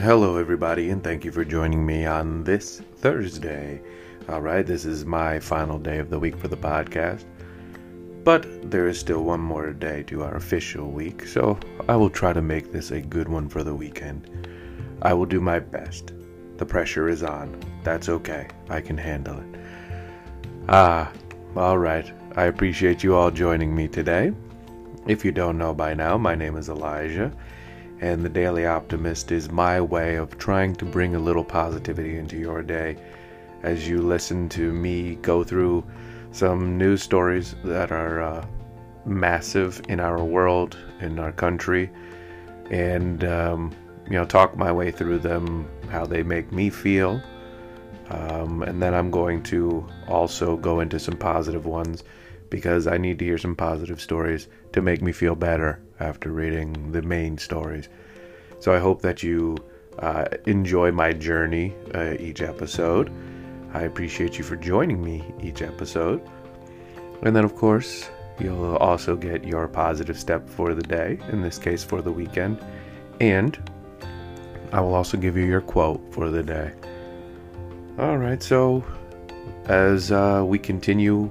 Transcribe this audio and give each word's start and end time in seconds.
Hello, 0.00 0.38
everybody, 0.38 0.88
and 0.88 1.04
thank 1.04 1.26
you 1.26 1.30
for 1.30 1.44
joining 1.44 1.84
me 1.84 2.06
on 2.06 2.42
this 2.42 2.80
Thursday. 2.96 3.82
All 4.30 4.40
right, 4.40 4.64
this 4.64 4.86
is 4.86 5.04
my 5.04 5.38
final 5.38 5.78
day 5.78 5.98
of 5.98 6.08
the 6.08 6.18
week 6.18 6.38
for 6.38 6.48
the 6.48 6.56
podcast, 6.56 7.26
but 8.24 8.70
there 8.70 8.88
is 8.88 8.98
still 8.98 9.22
one 9.22 9.40
more 9.40 9.74
day 9.74 10.02
to 10.04 10.22
our 10.22 10.36
official 10.36 10.90
week, 10.90 11.26
so 11.26 11.60
I 11.86 11.96
will 11.96 12.08
try 12.08 12.32
to 12.32 12.40
make 12.40 12.72
this 12.72 12.92
a 12.92 13.02
good 13.02 13.28
one 13.28 13.46
for 13.46 13.62
the 13.62 13.74
weekend. 13.74 14.48
I 15.02 15.12
will 15.12 15.26
do 15.26 15.38
my 15.38 15.58
best. 15.58 16.14
The 16.56 16.64
pressure 16.64 17.10
is 17.10 17.22
on. 17.22 17.60
That's 17.84 18.08
okay. 18.08 18.48
I 18.70 18.80
can 18.80 18.96
handle 18.96 19.38
it. 19.38 19.60
Ah, 20.70 21.12
all 21.54 21.76
right. 21.76 22.10
I 22.36 22.44
appreciate 22.44 23.04
you 23.04 23.14
all 23.14 23.30
joining 23.30 23.76
me 23.76 23.86
today. 23.86 24.32
If 25.06 25.26
you 25.26 25.32
don't 25.32 25.58
know 25.58 25.74
by 25.74 25.92
now, 25.92 26.16
my 26.16 26.34
name 26.34 26.56
is 26.56 26.70
Elijah 26.70 27.30
and 28.00 28.24
the 28.24 28.30
Daily 28.30 28.64
Optimist 28.64 29.30
is 29.30 29.50
my 29.50 29.80
way 29.80 30.16
of 30.16 30.38
trying 30.38 30.74
to 30.76 30.86
bring 30.86 31.14
a 31.14 31.18
little 31.18 31.44
positivity 31.44 32.16
into 32.16 32.36
your 32.36 32.62
day 32.62 32.96
as 33.62 33.86
you 33.86 34.00
listen 34.00 34.48
to 34.48 34.72
me 34.72 35.16
go 35.16 35.44
through 35.44 35.84
some 36.32 36.78
news 36.78 37.02
stories 37.02 37.54
that 37.62 37.92
are 37.92 38.22
uh, 38.22 38.46
massive 39.04 39.82
in 39.88 40.00
our 40.00 40.24
world, 40.24 40.78
in 41.00 41.18
our 41.18 41.32
country, 41.32 41.90
and 42.70 43.24
um, 43.24 43.70
you 44.06 44.12
know, 44.12 44.24
talk 44.24 44.56
my 44.56 44.72
way 44.72 44.90
through 44.90 45.18
them, 45.18 45.68
how 45.90 46.06
they 46.06 46.22
make 46.22 46.50
me 46.52 46.70
feel. 46.70 47.20
Um, 48.08 48.62
and 48.62 48.82
then 48.82 48.94
I'm 48.94 49.10
going 49.10 49.42
to 49.44 49.86
also 50.08 50.56
go 50.56 50.80
into 50.80 50.98
some 50.98 51.16
positive 51.16 51.66
ones 51.66 52.02
because 52.48 52.86
I 52.86 52.96
need 52.96 53.18
to 53.18 53.24
hear 53.24 53.38
some 53.38 53.54
positive 53.54 54.00
stories 54.00 54.48
to 54.72 54.80
make 54.80 55.02
me 55.02 55.12
feel 55.12 55.34
better 55.34 55.80
after 56.00 56.30
reading 56.30 56.92
the 56.92 57.02
main 57.02 57.38
stories. 57.38 57.88
So 58.58 58.74
I 58.74 58.78
hope 58.78 59.02
that 59.02 59.22
you 59.22 59.56
uh, 59.98 60.24
enjoy 60.46 60.90
my 60.92 61.12
journey 61.12 61.74
uh, 61.94 62.14
each 62.18 62.40
episode. 62.42 63.10
I 63.72 63.82
appreciate 63.82 64.38
you 64.38 64.44
for 64.44 64.56
joining 64.56 65.02
me 65.02 65.24
each 65.42 65.62
episode. 65.62 66.20
And 67.22 67.36
then, 67.36 67.44
of 67.44 67.54
course, 67.54 68.10
you'll 68.38 68.76
also 68.76 69.14
get 69.14 69.44
your 69.44 69.68
positive 69.68 70.18
step 70.18 70.48
for 70.48 70.74
the 70.74 70.82
day, 70.82 71.18
in 71.30 71.42
this 71.42 71.58
case 71.58 71.84
for 71.84 72.02
the 72.02 72.10
weekend. 72.10 72.64
And 73.20 73.58
I 74.72 74.80
will 74.80 74.94
also 74.94 75.16
give 75.16 75.36
you 75.36 75.44
your 75.44 75.60
quote 75.60 76.00
for 76.12 76.30
the 76.30 76.42
day. 76.42 76.72
All 77.98 78.16
right, 78.16 78.42
so 78.42 78.82
as 79.66 80.10
uh, 80.10 80.42
we 80.46 80.58
continue 80.58 81.30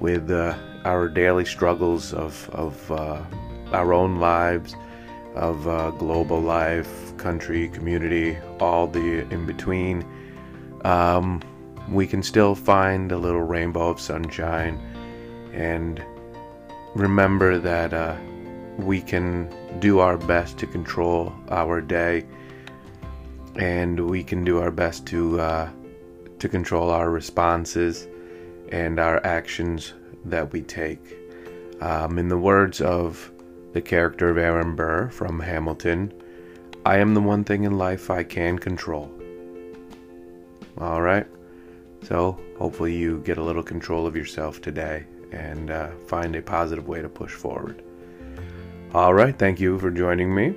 with 0.00 0.30
uh, 0.30 0.54
our 0.84 1.08
daily 1.08 1.44
struggles 1.44 2.12
of, 2.12 2.50
of 2.52 2.92
uh, 2.92 3.22
our 3.74 3.92
own 3.92 4.16
lives, 4.16 4.74
of 5.34 5.66
uh, 5.66 5.90
global 5.90 6.40
life, 6.40 7.16
country, 7.16 7.68
community, 7.68 8.38
all 8.60 8.86
the 8.86 9.28
in 9.32 9.44
between, 9.46 10.04
um, 10.84 11.40
we 11.90 12.06
can 12.06 12.22
still 12.22 12.54
find 12.54 13.12
a 13.12 13.18
little 13.18 13.42
rainbow 13.42 13.90
of 13.90 14.00
sunshine 14.00 14.80
and 15.52 16.02
remember 16.94 17.58
that 17.58 17.92
uh, 17.92 18.16
we 18.78 19.00
can 19.00 19.52
do 19.80 19.98
our 19.98 20.16
best 20.16 20.58
to 20.58 20.66
control 20.66 21.32
our 21.50 21.80
day 21.80 22.24
and 23.56 24.08
we 24.08 24.22
can 24.22 24.44
do 24.44 24.60
our 24.60 24.70
best 24.70 25.06
to 25.06 25.40
uh, 25.40 25.68
to 26.38 26.48
control 26.48 26.90
our 26.90 27.10
responses 27.10 28.08
and 28.70 28.98
our 28.98 29.24
actions 29.24 29.94
that 30.24 30.52
we 30.52 30.60
take. 30.62 31.16
Um, 31.80 32.18
in 32.18 32.28
the 32.28 32.38
words 32.38 32.80
of 32.80 33.30
the 33.74 33.82
character 33.82 34.30
of 34.30 34.38
Aaron 34.38 34.76
Burr 34.76 35.08
from 35.08 35.40
Hamilton, 35.40 36.12
I 36.86 36.98
am 36.98 37.12
the 37.12 37.20
one 37.20 37.42
thing 37.42 37.64
in 37.64 37.76
life 37.76 38.08
I 38.08 38.22
can 38.22 38.56
control. 38.56 39.12
All 40.78 41.02
right? 41.02 41.26
So, 42.04 42.38
hopefully, 42.56 42.96
you 42.96 43.20
get 43.20 43.38
a 43.38 43.42
little 43.42 43.62
control 43.62 44.06
of 44.06 44.14
yourself 44.14 44.60
today 44.60 45.04
and 45.32 45.70
uh, 45.70 45.90
find 46.06 46.36
a 46.36 46.42
positive 46.42 46.86
way 46.86 47.02
to 47.02 47.08
push 47.08 47.32
forward. 47.32 47.82
All 48.94 49.12
right, 49.12 49.36
thank 49.36 49.58
you 49.58 49.78
for 49.80 49.90
joining 49.90 50.32
me. 50.32 50.54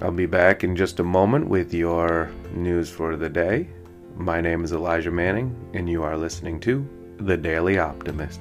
I'll 0.00 0.10
be 0.10 0.26
back 0.26 0.64
in 0.64 0.74
just 0.74 1.00
a 1.00 1.04
moment 1.04 1.48
with 1.48 1.74
your 1.74 2.30
news 2.54 2.88
for 2.88 3.16
the 3.16 3.28
day. 3.28 3.68
My 4.16 4.40
name 4.40 4.64
is 4.64 4.72
Elijah 4.72 5.10
Manning, 5.10 5.54
and 5.74 5.86
you 5.88 6.02
are 6.02 6.16
listening 6.16 6.60
to 6.60 6.88
The 7.18 7.36
Daily 7.36 7.78
Optimist. 7.78 8.40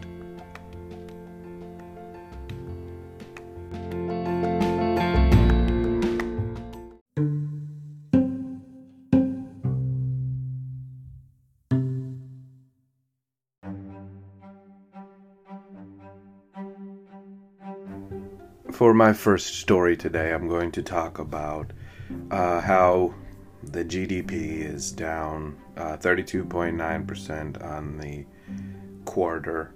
For 18.85 18.93
my 18.93 19.13
first 19.13 19.55
story 19.55 19.97
today, 19.97 20.31
I'm 20.31 20.47
going 20.47 20.71
to 20.73 20.83
talk 20.83 21.17
about 21.17 21.73
uh, 22.29 22.61
how 22.61 23.15
the 23.63 23.83
GDP 23.83 24.63
is 24.63 24.91
down 24.91 25.57
uh, 25.75 25.97
32.9% 25.97 27.65
on 27.65 27.97
the 27.97 28.27
quarter. 29.05 29.73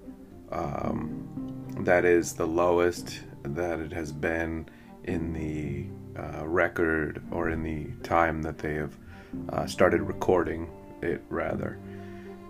Um, 0.51 1.65
that 1.79 2.05
is 2.05 2.33
the 2.33 2.45
lowest 2.45 3.21
that 3.41 3.79
it 3.79 3.91
has 3.93 4.11
been 4.11 4.69
in 5.05 5.33
the 5.33 5.87
uh, 6.15 6.47
record 6.47 7.23
or 7.31 7.49
in 7.49 7.63
the 7.63 7.87
time 8.07 8.43
that 8.43 8.59
they 8.59 8.75
have 8.75 8.95
uh, 9.51 9.65
started 9.65 10.03
recording 10.03 10.69
it, 11.01 11.23
rather, 11.29 11.79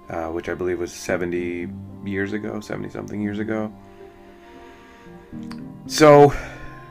uh, 0.09 0.27
which 0.27 0.49
I 0.49 0.55
believe 0.55 0.79
was 0.79 0.91
70 0.91 1.69
years 2.03 2.33
ago, 2.33 2.59
70 2.59 2.89
something 2.89 3.21
years 3.21 3.39
ago. 3.39 3.73
So, 5.89 6.31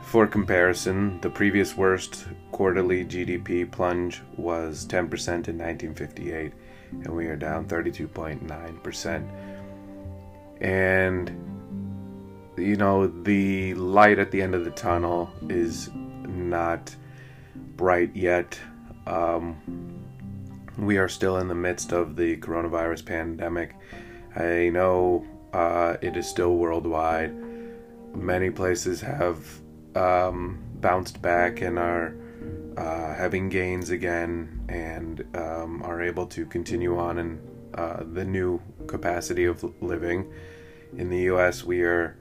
for 0.03 0.27
comparison, 0.27 1.21
the 1.21 1.29
previous 1.29 1.77
worst 1.77 2.27
quarterly 2.51 3.05
GDP 3.05 3.71
plunge 3.71 4.21
was 4.35 4.85
10% 4.85 4.97
in 5.47 5.57
1958, 5.57 6.51
and 6.91 7.07
we 7.07 7.27
are 7.27 7.37
down 7.37 7.65
32.9%. 7.65 9.25
And, 10.59 11.31
you 12.57 12.75
know, 12.75 13.07
the 13.07 13.73
light 13.75 14.19
at 14.19 14.31
the 14.31 14.41
end 14.41 14.53
of 14.53 14.65
the 14.65 14.71
tunnel 14.71 15.31
is 15.47 15.89
not 16.27 16.93
bright 17.77 18.13
yet. 18.13 18.59
Um, 19.07 20.03
we 20.77 20.97
are 20.97 21.07
still 21.07 21.37
in 21.37 21.47
the 21.47 21.55
midst 21.55 21.93
of 21.93 22.17
the 22.17 22.35
coronavirus 22.35 23.05
pandemic. 23.05 23.75
I 24.35 24.69
know 24.69 25.25
uh, 25.53 25.95
it 26.01 26.17
is 26.17 26.27
still 26.27 26.55
worldwide 26.55 27.48
many 28.15 28.49
places 28.49 29.01
have 29.01 29.37
um, 29.95 30.63
bounced 30.75 31.21
back 31.21 31.61
and 31.61 31.77
are 31.77 32.15
uh, 32.77 33.13
having 33.13 33.49
gains 33.49 33.89
again 33.89 34.63
and 34.69 35.25
um, 35.35 35.81
are 35.83 36.01
able 36.01 36.25
to 36.25 36.45
continue 36.45 36.97
on 36.97 37.17
in 37.17 37.41
uh, 37.73 38.03
the 38.13 38.23
new 38.23 38.61
capacity 38.87 39.45
of 39.45 39.63
living. 39.81 40.31
In 40.97 41.09
the 41.09 41.19
US, 41.33 41.63
we 41.63 41.81
are 41.81 42.17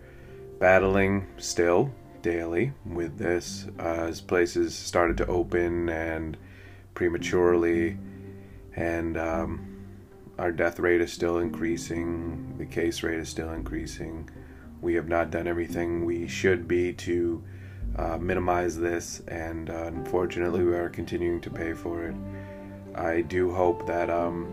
battling 0.59 1.26
still 1.38 1.91
daily 2.22 2.72
with 2.84 3.16
this 3.16 3.66
uh, 3.78 4.09
as 4.09 4.20
places 4.20 4.75
started 4.75 5.16
to 5.19 5.26
open 5.26 5.88
and 5.88 6.37
prematurely, 6.94 7.97
and 8.75 9.16
um, 9.16 9.65
our 10.38 10.50
death 10.50 10.81
rate 10.81 11.00
is 11.00 11.12
still 11.12 11.38
increasing, 11.38 12.56
the 12.59 12.66
case 12.66 13.03
rate 13.03 13.20
is 13.20 13.28
still 13.28 13.53
increasing 13.53 14.28
we 14.81 14.94
have 14.94 15.09
not 15.09 15.31
done 15.31 15.47
everything 15.47 16.05
we 16.05 16.28
should 16.28 16.69
be 16.69 16.93
to 16.93 17.43
uh, 17.97 18.19
minimize 18.19 18.79
this, 18.79 19.20
and 19.29 19.70
uh, 19.70 19.85
unfortunately, 19.87 20.62
we 20.62 20.75
are 20.75 20.88
continuing 20.88 21.41
to 21.41 21.50
pay 21.50 21.73
for 21.73 22.05
it. 22.05 22.14
I 22.94 23.23
do 23.23 23.53
hope 23.53 23.87
that 23.87 24.08
um, 24.11 24.47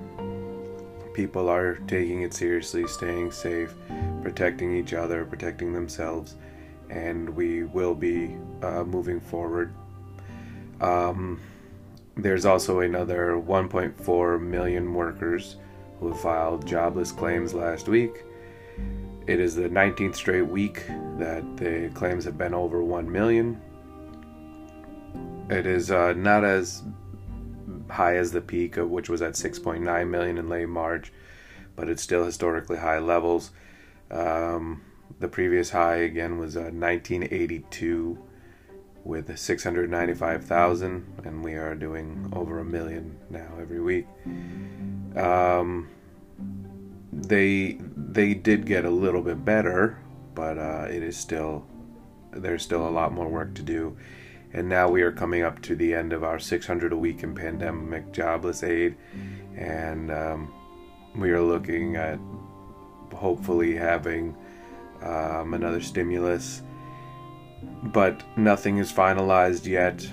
people 1.14 1.50
are 1.50 1.76
taking 1.88 2.24
it 2.24 2.34
seriously, 2.34 2.88
staying 2.88 3.32
safe, 3.32 3.74
protecting 4.22 4.76
each 4.76 4.94
other, 4.94 5.26
protecting 5.26 5.74
themselves, 5.74 6.36
and 6.90 7.30
we 7.30 7.64
will 7.64 7.96
be 7.96 8.36
uh, 8.62 8.84
moving 8.84 9.20
forward. 9.20 9.74
Um, 10.82 11.40
there's 12.18 12.46
also 12.46 12.80
another 12.80 13.34
1.4 13.34 14.42
million 14.42 14.94
workers 14.94 15.58
who 16.00 16.14
filed 16.14 16.66
jobless 16.66 17.12
claims 17.12 17.54
last 17.54 17.88
week 17.88 18.24
it 19.28 19.40
is 19.40 19.56
the 19.56 19.70
19th 19.70 20.16
straight 20.16 20.48
week 20.48 20.86
that 21.18 21.44
the 21.58 21.90
claims 21.94 22.26
have 22.26 22.38
been 22.38 22.54
over 22.54 22.84
1 22.84 23.12
million. 23.12 23.60
It 25.50 25.66
is 25.66 25.92
uh, 25.92 26.14
not 26.14 26.44
as 26.44 26.84
high 27.90 28.18
as 28.18 28.32
the 28.32 28.42
peak, 28.42 28.78
of 28.78 28.90
which 28.90 29.10
was 29.10 29.22
at 29.22 29.34
6.9 29.34 30.10
million 30.10 30.38
in 30.38 30.50
late 30.50 30.70
March, 30.70 31.12
but 31.76 31.90
it's 31.90 32.02
still 32.02 32.26
historically 32.26 32.78
high 32.78 33.00
levels. 33.00 33.52
Um, 34.12 34.84
the 35.20 35.28
previous 35.28 35.72
high 35.72 35.98
again 35.98 36.38
was 36.38 36.56
uh, 36.56 36.72
1982, 36.72 38.18
with 39.04 39.38
695,000, 39.38 41.22
and 41.24 41.44
we 41.44 41.54
are 41.54 41.76
doing 41.76 42.32
over 42.34 42.60
a 42.60 42.66
million 42.66 43.18
now 43.30 43.54
every 43.60 43.80
week. 43.80 44.08
Um, 45.16 45.90
they 47.16 47.80
they 47.96 48.34
did 48.34 48.66
get 48.66 48.86
a 48.86 48.90
little 48.90 49.22
bit 49.22 49.46
better, 49.46 49.98
but 50.34 50.58
uh, 50.58 50.88
it 50.90 51.02
is 51.02 51.18
still 51.18 51.66
there's 52.32 52.64
still 52.64 52.88
a 52.88 52.92
lot 52.92 53.14
more 53.14 53.28
work 53.28 53.54
to 53.56 53.62
do. 53.62 53.98
And 54.54 54.70
now 54.70 54.90
we 54.90 55.02
are 55.02 55.12
coming 55.12 55.44
up 55.44 55.62
to 55.64 55.76
the 55.76 55.94
end 55.94 56.14
of 56.14 56.24
our 56.24 56.40
600 56.40 56.94
a 56.94 56.98
week 56.98 57.24
in 57.24 57.36
pandemic 57.36 58.12
jobless 58.14 58.64
aid, 58.64 58.96
and 59.56 60.12
um, 60.12 60.54
we 61.16 61.32
are 61.32 61.42
looking 61.42 61.96
at 61.96 62.20
hopefully 63.14 63.76
having 63.76 64.36
um, 65.02 65.54
another 65.54 65.82
stimulus, 65.82 66.62
but 67.84 68.24
nothing 68.38 68.78
is 68.78 68.92
finalized 68.92 69.66
yet. 69.66 70.08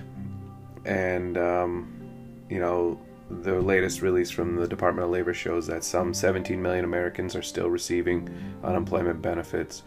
And, 0.85 1.39
um, 1.39 2.45
you 2.49 2.59
know, 2.59 3.01
the 3.41 3.61
latest 3.61 4.03
release 4.03 4.31
from 4.31 4.57
the 4.57 4.69
Department 4.69 5.05
of 5.07 5.11
Labor 5.11 5.35
shows 5.35 5.67
that 5.69 5.85
some 5.85 6.13
17 6.13 6.61
million 6.61 6.85
Americans 6.85 7.35
are 7.35 7.43
still 7.43 7.71
receiving 7.71 8.29
unemployment 8.63 9.23
benefits. 9.23 9.83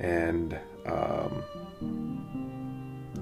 And 0.00 0.58
um, 0.86 1.42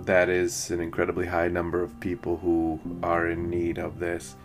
that 0.04 0.28
is 0.28 0.70
an 0.70 0.80
incredibly 0.80 1.26
high 1.26 1.48
number 1.48 1.82
of 1.82 1.98
people 2.00 2.36
who 2.36 2.80
are 3.02 3.28
in 3.28 3.50
need 3.50 3.78
of 3.78 3.98
this 3.98 4.36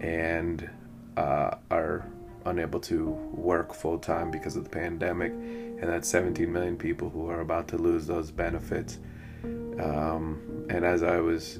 and 0.00 0.68
uh, 1.16 1.56
are 1.70 2.06
unable 2.46 2.80
to 2.80 3.10
work 3.32 3.74
full 3.74 3.98
time 3.98 4.30
because 4.30 4.56
of 4.56 4.64
the 4.64 4.70
pandemic, 4.70 5.32
and 5.32 5.82
that's 5.82 6.08
17 6.08 6.50
million 6.50 6.76
people 6.76 7.10
who 7.10 7.28
are 7.28 7.40
about 7.40 7.68
to 7.68 7.76
lose 7.76 8.06
those 8.06 8.30
benefits. 8.30 8.98
Um, 9.44 10.66
and 10.70 10.84
as 10.84 11.02
I 11.02 11.20
was 11.20 11.58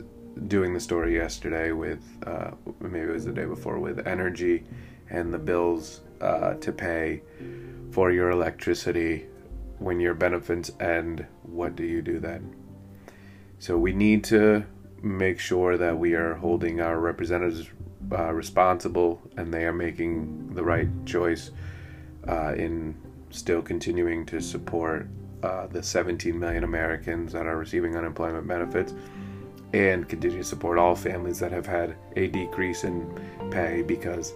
doing 0.49 0.75
the 0.75 0.81
story 0.81 1.15
yesterday 1.15 1.73
with, 1.73 2.03
uh, 2.27 2.51
maybe 2.81 3.07
it 3.07 3.13
was 3.13 3.25
the 3.25 3.33
day 3.33 3.47
before, 3.47 3.79
with 3.79 4.07
energy 4.07 4.65
and 5.11 5.33
the 5.33 5.39
bills 5.39 6.03
uh, 6.21 6.55
to 6.55 6.73
pay 6.73 7.23
for 7.91 8.13
your 8.13 8.31
electricity 8.31 9.27
when 9.79 10.01
your 10.01 10.15
benefits 10.15 10.71
end, 10.81 11.27
what 11.43 11.77
do 11.77 11.85
you 11.85 12.03
do 12.03 12.19
then? 12.19 12.55
So 13.59 13.79
we 13.79 13.93
need 13.93 14.25
to 14.25 14.65
make 15.03 15.39
sure 15.39 15.77
that 15.77 15.99
we 15.99 16.15
are 16.15 16.35
holding 16.35 16.81
our 16.81 16.99
representatives 16.99 17.69
uh, 18.13 18.33
responsible 18.33 19.21
and 19.37 19.53
they 19.53 19.65
are 19.65 19.73
making 19.73 20.55
the 20.55 20.63
right 20.63 20.89
choice 21.07 21.51
uh, 22.29 22.55
in 22.57 22.95
still 23.31 23.63
continuing 23.63 24.25
to 24.27 24.41
support 24.41 25.09
uh, 25.43 25.67
the 25.67 25.83
17 25.83 26.39
million 26.39 26.65
Americans 26.65 27.33
that 27.33 27.47
are 27.47 27.57
receiving 27.57 27.97
unemployment 27.97 28.47
benefits 28.47 28.95
and 29.77 30.09
continue 30.09 30.39
to 30.39 30.45
support 30.45 30.79
all 30.79 30.95
families 30.95 31.39
that 31.39 31.53
have 31.53 31.67
had 31.67 31.97
a 32.17 32.29
decrease 32.29 32.85
in 32.85 33.07
pay 33.51 33.83
because 33.83 34.33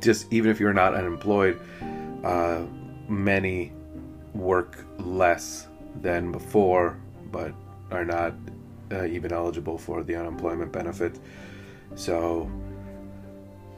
just 0.00 0.32
even 0.32 0.52
if 0.52 0.60
you're 0.60 0.72
not 0.72 0.94
unemployed, 0.94 1.60
uh, 2.22 2.62
many 3.08 3.72
work 4.34 4.84
less 4.98 5.66
than 6.00 6.30
before 6.30 6.96
but 7.32 7.52
are 7.90 8.04
not 8.04 8.34
uh, 8.92 9.04
even 9.06 9.32
eligible 9.32 9.76
for 9.76 10.04
the 10.04 10.14
unemployment 10.14 10.70
benefit. 10.70 11.18
So 11.96 12.48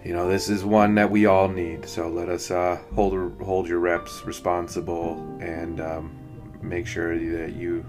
you 0.05 0.12
know 0.12 0.29
this 0.29 0.50
is 0.50 0.64
one 0.64 0.94
that 0.94 1.11
we 1.11 1.26
all 1.26 1.49
need 1.49 1.88
so 1.88 2.09
let 2.09 2.29
us 2.29 2.50
uh, 2.50 2.79
hold 2.94 3.41
hold 3.43 3.67
your 3.67 3.79
reps 3.79 4.23
responsible 4.26 5.17
and 5.41 5.81
um, 5.81 6.17
make 6.61 6.87
sure 6.87 7.19
that 7.19 7.55
you 7.55 7.85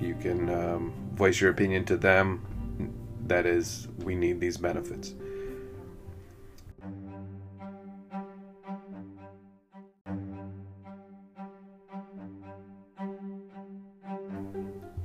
you 0.00 0.14
can 0.20 0.48
um, 0.48 1.01
voice 1.14 1.40
your 1.40 1.50
opinion 1.50 1.84
to 1.84 1.96
them 1.96 2.44
that 3.26 3.46
is 3.46 3.88
we 3.98 4.14
need 4.14 4.40
these 4.40 4.56
benefits 4.56 5.14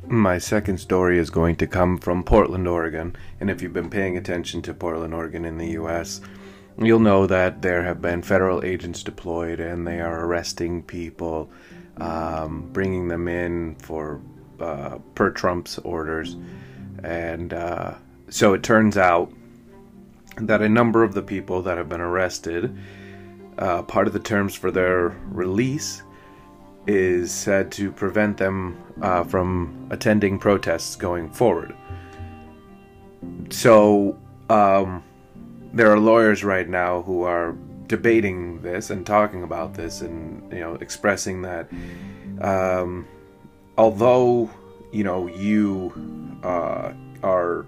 My 0.09 0.38
second 0.38 0.77
story 0.77 1.19
is 1.19 1.30
going 1.30 1.57
to 1.57 1.68
come 1.68 1.98
from 1.98 2.24
Portland, 2.24 2.65
Oregon. 2.65 3.13
And 3.42 3.50
if 3.50 3.62
you've 3.62 3.74
been 3.74 3.89
paying 3.89 4.15
attention 4.15 4.62
to 4.62 4.74
Portland, 4.74 5.13
Oregon 5.13 5.44
in 5.44 5.57
the 5.57 5.71
U.S., 5.71 6.21
you'll 6.77 7.01
know 7.01 7.27
that 7.27 7.62
there 7.62 7.83
have 7.83 8.01
been 8.01 8.21
federal 8.21 8.63
agents 8.63 9.04
deployed 9.04 9.59
and 9.59 9.86
they 9.86 10.00
are 10.00 10.25
arresting 10.25 10.81
people, 10.83 11.51
um, 11.98 12.69
bringing 12.71 13.09
them 13.09 13.27
in 13.27 13.75
for 13.75 14.21
uh, 14.62 14.98
per 15.15 15.30
Trump's 15.31 15.77
orders. 15.80 16.36
And 17.04 17.54
uh, 17.54 17.95
so 18.30 18.54
it 18.54 18.63
turns 18.63 18.98
out 18.98 19.31
that 20.38 20.62
a 20.62 20.69
number 20.69 21.04
of 21.04 21.13
the 21.13 21.21
people 21.21 21.62
that 21.63 21.77
have 21.77 21.89
been 21.89 22.01
arrested, 22.01 22.75
uh, 23.57 23.83
part 23.83 24.07
of 24.07 24.13
the 24.13 24.19
terms 24.19 24.56
for 24.56 24.71
their 24.71 25.09
release 25.30 26.04
is 26.86 27.31
said 27.31 27.71
to 27.74 27.92
prevent 27.92 28.38
them 28.38 28.81
uh, 29.01 29.24
from 29.24 29.88
attending 29.89 30.39
protests 30.39 30.95
going 30.95 31.30
forward. 31.30 31.75
So, 33.50 34.18
um, 34.50 35.04
there 35.74 35.92
are 35.92 36.00
lawyers 36.00 36.44
right 36.44 36.68
now 36.68 37.01
who 37.01 37.24
are 37.24 37.56
debating 37.88 38.62
this 38.62 38.89
and 38.89 39.06
talking 39.06 39.44
about 39.44 39.74
this 39.74 40.01
and 40.01 40.51
you 40.51 40.59
know 40.59 40.75
expressing 40.75 41.42
that 41.42 41.69
um, 42.42 43.07
although 43.77 44.50
you 44.91 45.03
know 45.03 45.27
you 45.27 46.39
uh, 46.44 46.94
are 47.24 47.65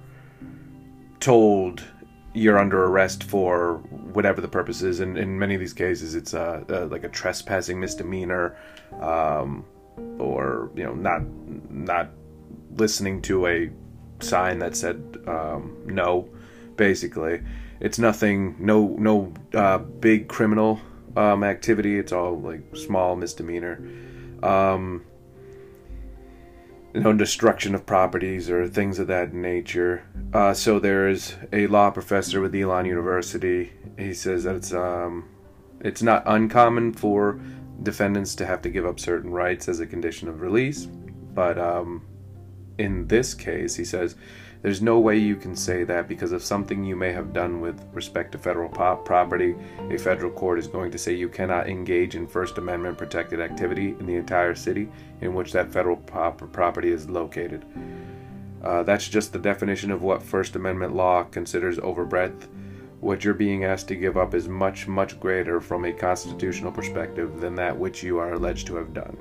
told 1.19 1.83
you're 2.33 2.59
under 2.59 2.85
arrest 2.85 3.23
for 3.23 3.77
whatever 4.13 4.41
the 4.41 4.47
purpose 4.47 4.81
is. 4.81 4.99
And 4.99 5.17
in 5.17 5.37
many 5.39 5.55
of 5.55 5.59
these 5.59 5.73
cases, 5.73 6.15
it's 6.15 6.33
uh, 6.33 6.63
uh, 6.69 6.85
like 6.87 7.03
a 7.03 7.09
trespassing 7.09 7.79
misdemeanor, 7.79 8.55
um, 9.01 9.65
or 10.17 10.71
you 10.75 10.83
know, 10.83 10.93
not 10.93 11.21
not 11.69 12.09
listening 12.75 13.21
to 13.23 13.47
a 13.47 13.69
sign 14.19 14.59
that 14.59 14.75
said 14.75 15.17
um, 15.27 15.77
no. 15.85 16.29
Basically, 16.75 17.41
it's 17.81 17.99
nothing. 17.99 18.55
No 18.59 18.95
no 18.97 19.33
uh, 19.53 19.79
big 19.79 20.27
criminal 20.29 20.79
um, 21.17 21.43
activity. 21.43 21.99
It's 21.99 22.13
all 22.13 22.39
like 22.39 22.61
small 22.75 23.15
misdemeanor. 23.15 23.81
Um, 24.41 25.03
no 26.93 27.13
destruction 27.13 27.75
of 27.75 27.85
properties 27.85 28.49
or 28.49 28.67
things 28.67 28.99
of 28.99 29.07
that 29.07 29.33
nature. 29.33 30.03
Uh, 30.33 30.53
so 30.53 30.79
there's 30.79 31.35
a 31.53 31.67
law 31.67 31.91
professor 31.91 32.41
with 32.41 32.55
Elon 32.55 32.85
University. 32.85 33.71
He 33.97 34.13
says 34.13 34.43
that 34.43 34.55
it's 34.55 34.73
um, 34.73 35.29
it's 35.81 36.01
not 36.01 36.23
uncommon 36.25 36.93
for 36.93 37.39
defendants 37.83 38.35
to 38.35 38.45
have 38.45 38.61
to 38.61 38.69
give 38.69 38.85
up 38.85 38.99
certain 38.99 39.31
rights 39.31 39.69
as 39.69 39.79
a 39.79 39.85
condition 39.85 40.27
of 40.27 40.41
release, 40.41 40.85
but 40.85 41.57
um, 41.57 42.05
in 42.77 43.07
this 43.07 43.33
case, 43.33 43.75
he 43.75 43.85
says 43.85 44.15
there's 44.61 44.81
no 44.81 44.99
way 44.99 45.17
you 45.17 45.37
can 45.37 45.55
say 45.55 45.85
that 45.85 46.09
because 46.09 46.33
of 46.33 46.43
something 46.43 46.83
you 46.83 46.95
may 46.95 47.13
have 47.13 47.31
done 47.31 47.61
with 47.61 47.81
respect 47.93 48.33
to 48.33 48.37
federal 48.37 48.67
property. 48.67 49.55
A 49.89 49.97
federal 49.97 50.31
court 50.31 50.59
is 50.59 50.67
going 50.67 50.91
to 50.91 50.97
say 50.97 51.13
you 51.13 51.29
cannot 51.29 51.69
engage 51.69 52.15
in 52.15 52.27
First 52.27 52.57
Amendment 52.57 52.97
protected 52.97 53.39
activity 53.39 53.95
in 53.99 54.05
the 54.05 54.15
entire 54.15 54.55
city 54.55 54.89
in 55.21 55.33
which 55.33 55.53
that 55.53 55.71
federal 55.71 55.95
property 55.95 56.91
is 56.91 57.09
located. 57.09 57.63
Uh, 58.61 58.83
that's 58.83 59.07
just 59.07 59.31
the 59.31 59.39
definition 59.39 59.91
of 59.91 60.01
what 60.01 60.21
First 60.21 60.57
Amendment 60.57 60.93
law 60.93 61.23
considers 61.23 61.79
overbreadth. 61.79 62.49
What 62.99 63.23
you're 63.23 63.33
being 63.33 63.63
asked 63.63 63.87
to 63.87 63.95
give 63.95 64.17
up 64.17 64.33
is 64.33 64.49
much, 64.49 64.87
much 64.87 65.17
greater 65.21 65.61
from 65.61 65.85
a 65.85 65.93
constitutional 65.93 66.73
perspective 66.73 67.39
than 67.39 67.55
that 67.55 67.77
which 67.77 68.03
you 68.03 68.17
are 68.17 68.33
alleged 68.33 68.67
to 68.67 68.75
have 68.75 68.93
done. 68.93 69.17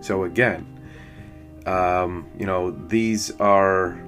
So, 0.00 0.24
again, 0.24 0.79
um, 1.66 2.30
you 2.38 2.46
know, 2.46 2.70
these 2.70 3.30
are 3.40 4.00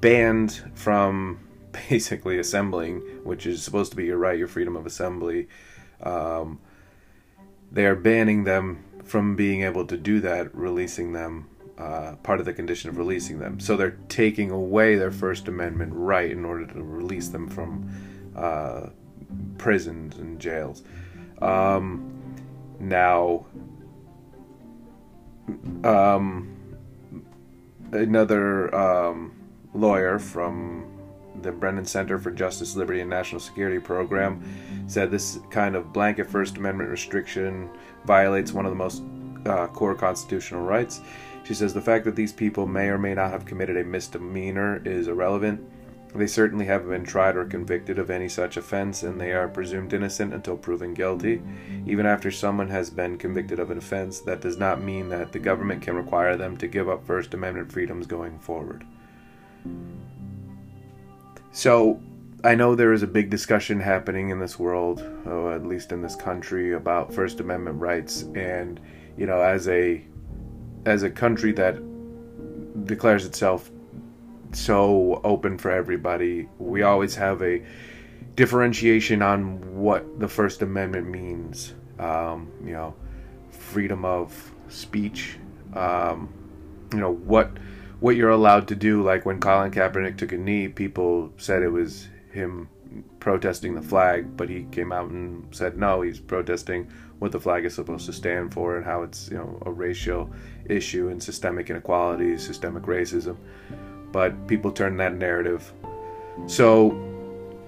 banned 0.00 0.62
from 0.74 1.40
basically 1.88 2.38
assembling, 2.38 3.00
which 3.24 3.46
is 3.46 3.62
supposed 3.62 3.90
to 3.92 3.96
be 3.96 4.06
your 4.06 4.18
right, 4.18 4.38
your 4.38 4.48
freedom 4.48 4.76
of 4.76 4.86
assembly. 4.86 5.48
Um, 6.02 6.60
they 7.70 7.86
are 7.86 7.94
banning 7.94 8.44
them 8.44 8.84
from 9.04 9.36
being 9.36 9.62
able 9.62 9.86
to 9.86 9.96
do 9.96 10.20
that, 10.20 10.54
releasing 10.54 11.12
them, 11.12 11.48
uh, 11.78 12.16
part 12.22 12.40
of 12.40 12.46
the 12.46 12.52
condition 12.52 12.90
of 12.90 12.96
releasing 12.96 13.38
them. 13.38 13.60
So 13.60 13.76
they're 13.76 13.98
taking 14.08 14.50
away 14.50 14.96
their 14.96 15.10
First 15.10 15.48
Amendment 15.48 15.92
right 15.94 16.30
in 16.30 16.44
order 16.44 16.66
to 16.66 16.82
release 16.82 17.28
them 17.28 17.48
from 17.48 17.90
uh, 18.36 18.88
prisons 19.58 20.16
and 20.16 20.40
jails. 20.40 20.82
Um, 21.40 22.20
now, 22.78 23.46
um, 25.84 26.56
another 27.92 28.74
um, 28.74 29.32
lawyer 29.74 30.18
from 30.18 30.86
the 31.42 31.52
Brennan 31.52 31.84
Center 31.84 32.18
for 32.18 32.30
Justice, 32.30 32.76
Liberty, 32.76 33.00
and 33.00 33.10
National 33.10 33.40
Security 33.40 33.78
program 33.78 34.42
said 34.86 35.10
this 35.10 35.38
kind 35.50 35.76
of 35.76 35.92
blanket 35.92 36.28
First 36.28 36.56
Amendment 36.56 36.90
restriction 36.90 37.70
violates 38.04 38.52
one 38.52 38.66
of 38.66 38.72
the 38.72 38.76
most 38.76 39.02
uh, 39.46 39.66
core 39.68 39.94
constitutional 39.94 40.62
rights. 40.62 41.00
She 41.44 41.54
says 41.54 41.72
the 41.72 41.80
fact 41.80 42.04
that 42.04 42.16
these 42.16 42.32
people 42.32 42.66
may 42.66 42.88
or 42.88 42.98
may 42.98 43.14
not 43.14 43.30
have 43.30 43.44
committed 43.44 43.76
a 43.76 43.84
misdemeanor 43.84 44.82
is 44.84 45.08
irrelevant. 45.08 45.60
They 46.14 46.26
certainly 46.26 46.64
haven't 46.66 46.90
been 46.90 47.04
tried 47.04 47.36
or 47.36 47.44
convicted 47.44 47.98
of 47.98 48.10
any 48.10 48.28
such 48.28 48.56
offense, 48.56 49.04
and 49.04 49.20
they 49.20 49.32
are 49.32 49.48
presumed 49.48 49.92
innocent 49.92 50.34
until 50.34 50.56
proven 50.56 50.92
guilty. 50.92 51.40
Even 51.86 52.04
after 52.04 52.30
someone 52.32 52.68
has 52.68 52.90
been 52.90 53.16
convicted 53.16 53.60
of 53.60 53.70
an 53.70 53.78
offense, 53.78 54.20
that 54.22 54.40
does 54.40 54.56
not 54.56 54.82
mean 54.82 55.08
that 55.10 55.30
the 55.30 55.38
government 55.38 55.82
can 55.82 55.94
require 55.94 56.36
them 56.36 56.56
to 56.56 56.66
give 56.66 56.88
up 56.88 57.06
First 57.06 57.32
Amendment 57.34 57.70
freedoms 57.70 58.06
going 58.06 58.38
forward. 58.40 58.84
So, 61.52 62.00
I 62.42 62.54
know 62.54 62.74
there 62.74 62.92
is 62.92 63.02
a 63.02 63.08
big 63.08 63.30
discussion 63.30 63.78
happening 63.78 64.30
in 64.30 64.40
this 64.40 64.58
world, 64.58 65.00
or 65.26 65.52
at 65.52 65.66
least 65.66 65.92
in 65.92 66.02
this 66.02 66.16
country, 66.16 66.72
about 66.72 67.12
First 67.14 67.38
Amendment 67.38 67.78
rights, 67.78 68.22
and 68.34 68.80
you 69.16 69.26
know, 69.26 69.40
as 69.40 69.68
a 69.68 70.02
as 70.86 71.02
a 71.02 71.10
country 71.10 71.52
that 71.52 71.76
declares 72.86 73.26
itself 73.26 73.70
so 74.52 75.20
open 75.24 75.58
for 75.58 75.70
everybody. 75.70 76.48
We 76.58 76.82
always 76.82 77.14
have 77.16 77.42
a 77.42 77.62
differentiation 78.34 79.22
on 79.22 79.76
what 79.76 80.18
the 80.18 80.28
First 80.28 80.62
Amendment 80.62 81.08
means. 81.08 81.74
Um, 81.98 82.50
you 82.64 82.72
know, 82.72 82.94
freedom 83.50 84.04
of 84.04 84.52
speech. 84.68 85.38
Um, 85.74 86.32
you 86.92 86.98
know 86.98 87.12
what 87.12 87.50
what 88.00 88.16
you're 88.16 88.30
allowed 88.30 88.68
to 88.68 88.74
do. 88.74 89.02
Like 89.02 89.26
when 89.26 89.40
Colin 89.40 89.70
Kaepernick 89.70 90.16
took 90.16 90.32
a 90.32 90.38
knee, 90.38 90.68
people 90.68 91.32
said 91.36 91.62
it 91.62 91.68
was 91.68 92.08
him 92.32 92.68
protesting 93.20 93.74
the 93.74 93.82
flag, 93.82 94.36
but 94.36 94.48
he 94.48 94.64
came 94.72 94.90
out 94.90 95.10
and 95.10 95.54
said 95.54 95.76
no, 95.76 96.00
he's 96.00 96.18
protesting 96.18 96.90
what 97.18 97.32
the 97.32 97.38
flag 97.38 97.66
is 97.66 97.74
supposed 97.74 98.06
to 98.06 98.12
stand 98.12 98.52
for 98.54 98.76
and 98.76 98.84
how 98.84 99.02
it's 99.02 99.28
you 99.30 99.36
know 99.36 99.62
a 99.66 99.70
racial 99.70 100.30
issue 100.64 101.08
and 101.08 101.22
systemic 101.22 101.68
inequality, 101.70 102.38
systemic 102.38 102.84
racism 102.84 103.36
but 104.12 104.46
people 104.46 104.72
turn 104.72 104.96
that 104.98 105.14
narrative. 105.14 105.72
So 106.46 106.90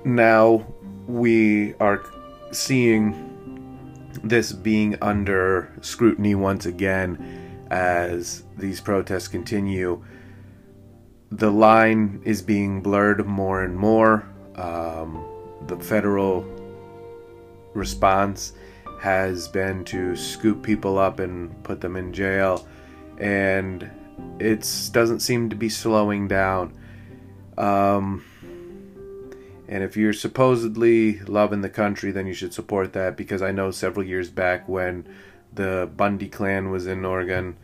now 0.04 0.66
we 1.06 1.75
are 1.75 2.04
seeing 2.52 3.28
this 4.22 4.52
being 4.52 4.96
under 5.02 5.72
scrutiny 5.80 6.34
once 6.34 6.66
again 6.66 7.66
as 7.70 8.44
these 8.58 8.80
protests 8.80 9.28
continue. 9.28 10.04
The 11.30 11.50
line 11.50 12.20
is 12.25 12.42
being 12.42 12.82
blurred 12.82 13.26
more 13.26 13.62
and 13.62 13.76
more. 13.76 14.28
Um, 14.56 15.25
the 15.66 15.78
federal 15.78 16.44
response 17.72 18.52
has 19.00 19.49
been 19.49 19.84
to 19.87 20.14
scoop 20.14 20.62
people 20.62 20.99
up 20.99 21.18
and 21.18 21.62
put 21.64 21.80
them 21.80 21.96
in 21.96 22.12
jail. 22.12 22.66
And 23.18 23.90
it 24.38 24.90
doesn't 24.92 25.21
seem 25.21 25.50
to 25.50 25.57
be 25.57 25.69
slowing 25.69 26.28
down. 26.28 26.76
Um, 27.57 28.25
and 29.69 29.83
if 29.83 29.97
you're 29.97 30.12
supposedly 30.12 31.21
loving 31.21 31.62
the 31.62 31.71
country, 31.71 32.11
then 32.11 32.26
you 32.26 32.35
should 32.35 32.52
support 32.52 32.92
that 32.92 33.16
because 33.16 33.40
I 33.40 33.52
know 33.52 33.71
several 33.71 34.04
years 34.04 34.31
back 34.31 34.69
when 34.69 35.07
the 35.52 35.90
Bundy 35.97 36.28
clan 36.28 36.71
was 36.71 36.87
in 36.87 37.04
Oregon 37.04 37.57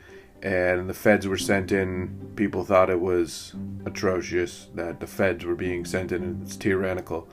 and 0.42 0.88
the 0.88 0.94
feds 0.94 1.26
were 1.26 1.38
sent 1.38 1.72
in, 1.72 2.32
people 2.36 2.64
thought 2.64 2.90
it 2.90 3.00
was 3.00 3.54
atrocious 3.84 4.68
that 4.74 5.00
the 5.00 5.06
feds 5.06 5.44
were 5.44 5.54
being 5.54 5.84
sent 5.84 6.12
in 6.12 6.22
and 6.22 6.42
it's 6.46 6.56
tyrannical. 6.56 7.28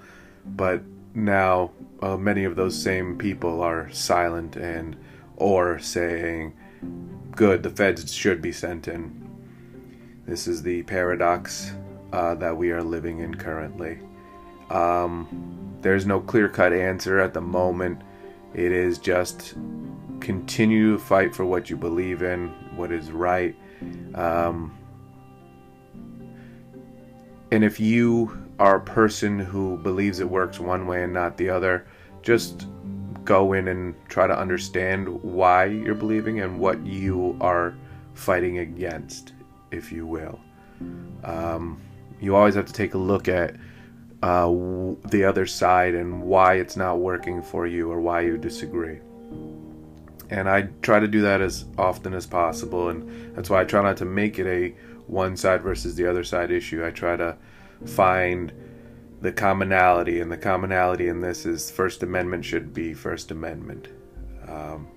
But 0.46 0.82
now 1.14 1.72
uh, 2.02 2.18
many 2.18 2.44
of 2.44 2.56
those 2.56 2.82
same 2.82 3.18
people 3.18 3.62
are 3.62 3.92
silent 3.92 4.56
and 4.56 4.96
or 5.38 5.80
saying, 5.80 6.54
good, 7.36 7.64
the 7.64 7.70
feds 7.70 8.14
should 8.14 8.42
be 8.42 8.52
sent 8.52 8.88
in. 8.88 9.22
This 10.26 10.48
is 10.48 10.64
the 10.64 10.84
paradox 10.84 11.72
uh, 12.12 12.36
that 12.36 12.56
we 12.56 12.72
are 12.72 12.84
living 12.84 13.20
in 13.20 13.36
currently. 13.36 14.00
Um, 14.70 15.78
there's 15.82 16.06
no 16.06 16.20
clear 16.20 16.50
cut 16.50 16.74
answer 16.74 17.20
at 17.20 17.34
the 17.34 17.42
moment. 17.42 18.02
It 18.54 18.72
is 18.72 18.98
just 18.98 19.54
continue 20.20 20.94
to 20.94 21.00
fight 21.00 21.36
for 21.36 21.46
what 21.46 21.70
you 21.70 21.78
believe 21.78 22.24
in, 22.24 22.50
what 22.76 22.92
is 22.92 23.12
right. 23.12 23.56
Um, 24.16 24.76
and 27.52 27.64
if 27.64 27.80
you 27.80 28.46
are 28.58 28.78
a 28.78 28.82
person 28.82 29.38
who 29.38 29.78
believes 29.78 30.20
it 30.20 30.30
works 30.30 30.60
one 30.60 30.88
way 30.88 31.04
and 31.04 31.14
not 31.14 31.38
the 31.38 31.50
other, 31.50 31.86
just 32.22 32.68
go 33.26 33.54
in 33.54 33.68
and 33.68 33.96
try 34.08 34.28
to 34.28 34.38
understand 34.38 35.08
why 35.24 35.66
you're 35.66 35.96
believing 35.96 36.40
and 36.40 36.60
what 36.60 36.86
you 36.86 37.36
are 37.42 37.76
fighting 38.14 38.60
against 38.60 39.34
if 39.72 39.92
you 39.92 40.06
will. 40.06 40.40
Um, 41.24 41.82
you 42.22 42.36
always 42.36 42.56
have 42.56 42.66
to 42.66 42.74
take 42.74 42.94
a 42.94 42.98
look 42.98 43.28
at 43.28 43.56
uh, 44.24 44.46
w- 44.46 44.98
the 45.10 45.24
other 45.26 45.46
side 45.46 45.96
and 45.96 46.24
why 46.24 46.56
it's 46.56 46.76
not 46.76 47.00
working 47.00 47.42
for 47.42 47.68
you 47.68 47.92
or 47.92 48.00
why 48.00 48.22
you 48.22 48.38
disagree. 48.38 49.00
And 50.30 50.50
I 50.50 50.64
try 50.82 51.00
to 51.00 51.08
do 51.08 51.22
that 51.22 51.42
as 51.42 51.66
often 51.78 52.14
as 52.14 52.26
possible, 52.26 52.90
and 52.90 53.36
that's 53.36 53.50
why 53.50 53.62
I 53.62 53.64
try 53.66 53.84
not 53.84 53.98
to 53.98 54.06
make 54.06 54.40
it 54.40 54.48
a 54.48 54.76
one 55.08 55.38
side 55.38 55.62
versus 55.62 55.96
the 55.96 56.10
other 56.10 56.24
side 56.24 56.50
issue. 56.50 56.84
I 56.84 56.90
try 56.90 57.16
to 57.16 57.38
find 57.86 58.52
the 59.22 59.32
commonality, 59.32 60.20
and 60.20 60.32
the 60.32 60.38
commonality 60.38 61.08
in 61.08 61.22
this 61.22 61.46
is 61.46 61.72
First 61.72 62.04
Amendment 62.04 62.46
should 62.46 62.74
be 62.74 62.94
First 62.94 63.32
Amendment. 63.32 63.88
Um, 64.48 64.88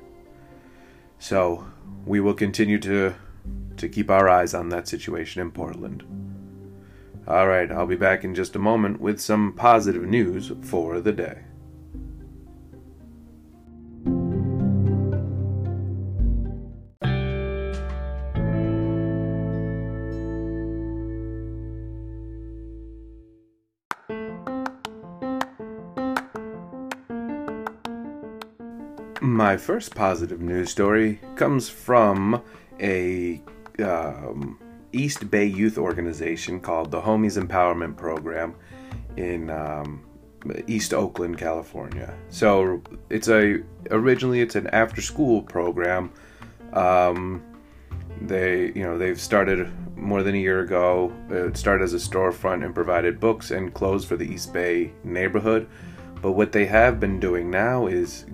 so 1.19 1.67
we 2.07 2.21
will 2.21 2.35
continue 2.35 2.79
to 2.81 3.15
to 3.77 3.89
keep 3.89 4.11
our 4.11 4.29
eyes 4.29 4.55
on 4.55 4.69
that 4.71 4.89
situation 4.89 5.41
in 5.41 5.51
Portland. 5.51 6.03
Alright, 7.27 7.71
I'll 7.71 7.87
be 7.87 7.97
back 7.97 8.25
in 8.25 8.35
just 8.35 8.57
a 8.57 8.59
moment 8.59 9.01
with 9.01 9.21
some 9.21 9.53
positive 9.53 10.03
news 10.03 10.51
for 10.63 11.01
the 11.01 11.13
day. 11.13 11.45
First 29.59 29.95
positive 29.95 30.41
news 30.41 30.71
story 30.71 31.21
comes 31.37 31.69
from 31.69 32.43
a 32.81 33.43
um, 33.83 34.59
East 34.93 35.31
Bay 35.31 35.45
youth 35.45 35.79
organization 35.79 36.61
called 36.61 36.91
the 36.91 37.00
Homies 37.00 37.43
Empowerment 37.43 37.97
Program 37.97 38.55
in 39.17 39.50
um, 39.50 40.05
East 40.67 40.95
Oakland, 40.95 41.38
California. 41.38 42.15
So 42.31 42.83
it's 43.11 43.29
a 43.29 43.62
originally 43.91 44.41
it's 44.41 44.55
an 44.55 44.69
after 44.69 45.00
school 45.00 45.43
program. 45.43 46.12
Um, 46.73 47.43
they 48.23 48.73
you 48.73 48.83
know 48.83 48.99
they've 48.99 49.21
started 49.21 49.71
more 49.97 50.23
than 50.23 50.35
a 50.35 50.38
year 50.38 50.61
ago. 50.61 51.12
It 51.31 51.57
started 51.57 51.85
as 51.85 51.95
a 51.95 51.99
storefront 51.99 52.65
and 52.65 52.75
provided 52.75 53.21
books 53.21 53.50
and 53.50 53.73
clothes 53.75 54.05
for 54.05 54.17
the 54.17 54.25
East 54.25 54.53
Bay 54.53 54.93
neighborhood. 55.05 55.69
But 56.21 56.33
what 56.33 56.53
they 56.53 56.67
have 56.67 56.99
been 56.99 57.21
doing 57.21 57.51
now 57.51 57.87
is 57.87 58.27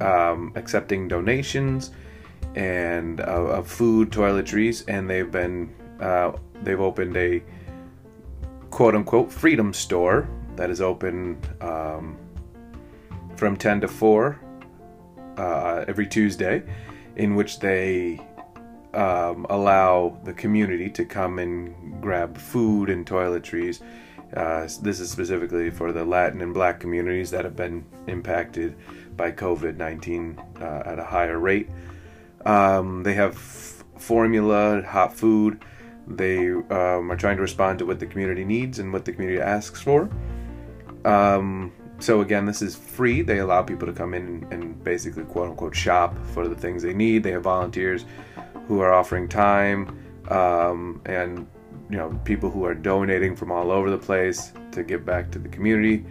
um, 0.00 0.52
accepting 0.56 1.08
donations 1.08 1.92
and 2.54 3.20
uh, 3.20 3.24
of 3.24 3.68
food, 3.68 4.10
toiletries, 4.10 4.84
and 4.88 5.08
they've 5.08 5.30
been 5.30 5.72
uh, 6.00 6.32
they've 6.62 6.80
opened 6.80 7.16
a 7.16 7.42
quote 8.70 8.94
unquote 8.94 9.32
freedom 9.32 9.72
store 9.72 10.28
that 10.56 10.70
is 10.70 10.80
open 10.80 11.38
um, 11.60 12.16
from 13.36 13.56
10 13.56 13.82
to 13.82 13.88
4 13.88 14.40
uh, 15.36 15.84
every 15.86 16.06
Tuesday, 16.06 16.62
in 17.16 17.36
which 17.36 17.60
they 17.60 18.20
um, 18.94 19.46
allow 19.50 20.18
the 20.24 20.32
community 20.32 20.90
to 20.90 21.04
come 21.04 21.38
and 21.38 22.02
grab 22.02 22.36
food 22.36 22.90
and 22.90 23.06
toiletries. 23.06 23.80
Uh, 24.34 24.68
this 24.82 25.00
is 25.00 25.10
specifically 25.10 25.70
for 25.70 25.92
the 25.92 26.04
Latin 26.04 26.40
and 26.42 26.52
Black 26.52 26.80
communities 26.80 27.30
that 27.30 27.44
have 27.44 27.56
been 27.56 27.84
impacted 28.06 28.76
by 29.16 29.32
COVID 29.32 29.76
19 29.76 30.40
uh, 30.60 30.82
at 30.84 30.98
a 30.98 31.04
higher 31.04 31.38
rate. 31.38 31.68
Um, 32.44 33.02
they 33.02 33.14
have 33.14 33.36
formula, 33.36 34.82
hot 34.82 35.14
food. 35.14 35.64
They 36.06 36.50
um, 36.50 37.10
are 37.10 37.16
trying 37.16 37.36
to 37.36 37.42
respond 37.42 37.78
to 37.80 37.86
what 37.86 38.00
the 38.00 38.06
community 38.06 38.44
needs 38.44 38.78
and 38.78 38.92
what 38.92 39.04
the 39.04 39.12
community 39.12 39.40
asks 39.40 39.80
for. 39.80 40.08
Um, 41.04 41.72
so 41.98 42.20
again, 42.20 42.46
this 42.46 42.62
is 42.62 42.76
free. 42.76 43.22
They 43.22 43.38
allow 43.38 43.62
people 43.62 43.86
to 43.86 43.92
come 43.92 44.14
in 44.14 44.46
and 44.50 44.82
basically 44.84 45.24
quote 45.24 45.50
unquote 45.50 45.74
shop 45.74 46.16
for 46.32 46.48
the 46.48 46.54
things 46.54 46.82
they 46.82 46.94
need. 46.94 47.22
They 47.22 47.32
have 47.32 47.42
volunteers 47.42 48.04
who 48.66 48.80
are 48.80 48.92
offering 48.92 49.28
time 49.28 49.98
um, 50.28 51.00
and 51.06 51.46
you 51.90 51.96
know 51.96 52.18
people 52.24 52.50
who 52.50 52.64
are 52.64 52.74
donating 52.74 53.34
from 53.36 53.50
all 53.50 53.70
over 53.70 53.90
the 53.90 53.98
place 53.98 54.52
to 54.72 54.82
give 54.82 55.04
back 55.04 55.30
to 55.32 55.38
the 55.38 55.48
community. 55.48 56.04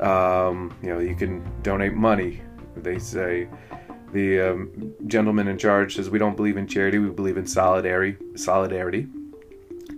Um, 0.00 0.76
you 0.82 0.88
know, 0.88 0.98
you 0.98 1.14
can 1.14 1.44
donate 1.62 1.94
money. 1.94 2.40
They 2.76 2.98
say 2.98 3.48
the 4.12 4.40
um, 4.40 4.94
gentleman 5.06 5.48
in 5.48 5.58
charge 5.58 5.96
says 5.96 6.10
we 6.10 6.18
don't 6.18 6.36
believe 6.36 6.56
in 6.56 6.66
charity, 6.66 6.98
we 6.98 7.10
believe 7.10 7.36
in 7.36 7.46
solidarity. 7.46 8.16
Solidarity 8.36 9.06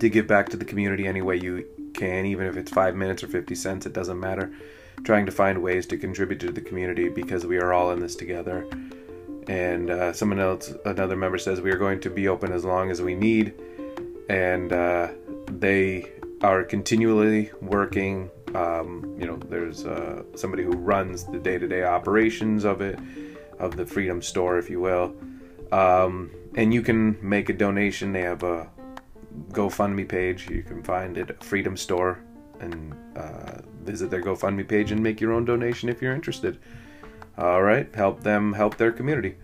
to 0.00 0.08
give 0.08 0.26
back 0.26 0.48
to 0.50 0.56
the 0.56 0.64
community 0.64 1.06
any 1.06 1.22
way 1.22 1.36
you 1.36 1.66
can, 1.94 2.26
even 2.26 2.46
if 2.46 2.56
it's 2.56 2.70
five 2.70 2.94
minutes 2.94 3.22
or 3.22 3.28
fifty 3.28 3.54
cents. 3.54 3.86
It 3.86 3.92
doesn't 3.92 4.18
matter. 4.18 4.52
Trying 5.04 5.26
to 5.26 5.32
find 5.32 5.62
ways 5.62 5.86
to 5.86 5.96
contribute 5.96 6.40
to 6.40 6.52
the 6.52 6.60
community 6.60 7.08
because 7.08 7.46
we 7.46 7.58
are 7.58 7.72
all 7.72 7.90
in 7.92 8.00
this 8.00 8.16
together. 8.16 8.66
And 9.48 9.90
uh, 9.90 10.12
someone 10.12 10.40
else, 10.40 10.72
another 10.84 11.16
member 11.16 11.38
says 11.38 11.60
we 11.60 11.70
are 11.70 11.78
going 11.78 12.00
to 12.00 12.10
be 12.10 12.28
open 12.28 12.52
as 12.52 12.64
long 12.64 12.90
as 12.90 13.02
we 13.02 13.14
need, 13.14 13.54
and 14.28 14.72
uh, 14.72 15.08
they 15.46 16.12
are 16.42 16.64
continually 16.64 17.50
working. 17.60 18.30
Um, 18.54 19.16
you 19.18 19.26
know, 19.26 19.36
there's 19.36 19.84
uh, 19.84 20.22
somebody 20.36 20.62
who 20.62 20.72
runs 20.72 21.24
the 21.24 21.38
day-to-day 21.38 21.84
operations 21.84 22.64
of 22.64 22.80
it 22.80 22.98
of 23.58 23.76
the 23.76 23.86
Freedom 23.86 24.20
Store, 24.22 24.58
if 24.58 24.68
you 24.68 24.80
will. 24.80 25.14
Um, 25.72 26.30
and 26.54 26.72
you 26.72 26.82
can 26.82 27.16
make 27.20 27.48
a 27.48 27.52
donation. 27.52 28.12
They 28.12 28.22
have 28.22 28.42
a 28.42 28.70
GoFundMe 29.50 30.08
page. 30.08 30.48
You 30.48 30.62
can 30.62 30.82
find 30.82 31.18
it 31.18 31.42
Freedom 31.42 31.76
Store 31.76 32.20
and 32.60 32.94
uh, 33.16 33.60
visit 33.82 34.10
their 34.10 34.22
GoFundMe 34.22 34.66
page 34.66 34.92
and 34.92 35.02
make 35.02 35.20
your 35.20 35.32
own 35.32 35.44
donation 35.44 35.88
if 35.88 36.00
you're 36.00 36.14
interested. 36.14 36.58
All 37.36 37.62
right, 37.62 37.92
help 37.94 38.22
them 38.22 38.52
help 38.52 38.76
their 38.76 38.92
community 38.92 39.36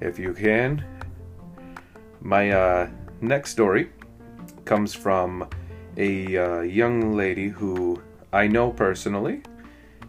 if 0.00 0.18
you 0.18 0.34
can. 0.34 0.84
My 2.20 2.50
uh, 2.50 2.90
next 3.20 3.52
story 3.52 3.90
comes 4.68 4.92
from 4.94 5.48
a 5.96 6.36
uh, 6.36 6.60
young 6.60 7.16
lady 7.16 7.48
who 7.48 8.02
I 8.34 8.46
know 8.46 8.70
personally, 8.70 9.40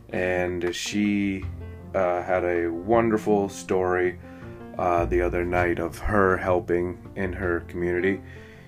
and 0.10 0.76
she 0.76 1.46
uh, 1.96 2.22
had 2.22 2.44
a 2.44 2.68
wonderful 2.68 3.48
story 3.48 4.20
uh, 4.78 5.06
the 5.06 5.22
other 5.22 5.46
night 5.46 5.80
of 5.80 5.98
her 6.00 6.36
helping 6.36 6.98
in 7.16 7.32
her 7.32 7.62
community. 7.62 8.20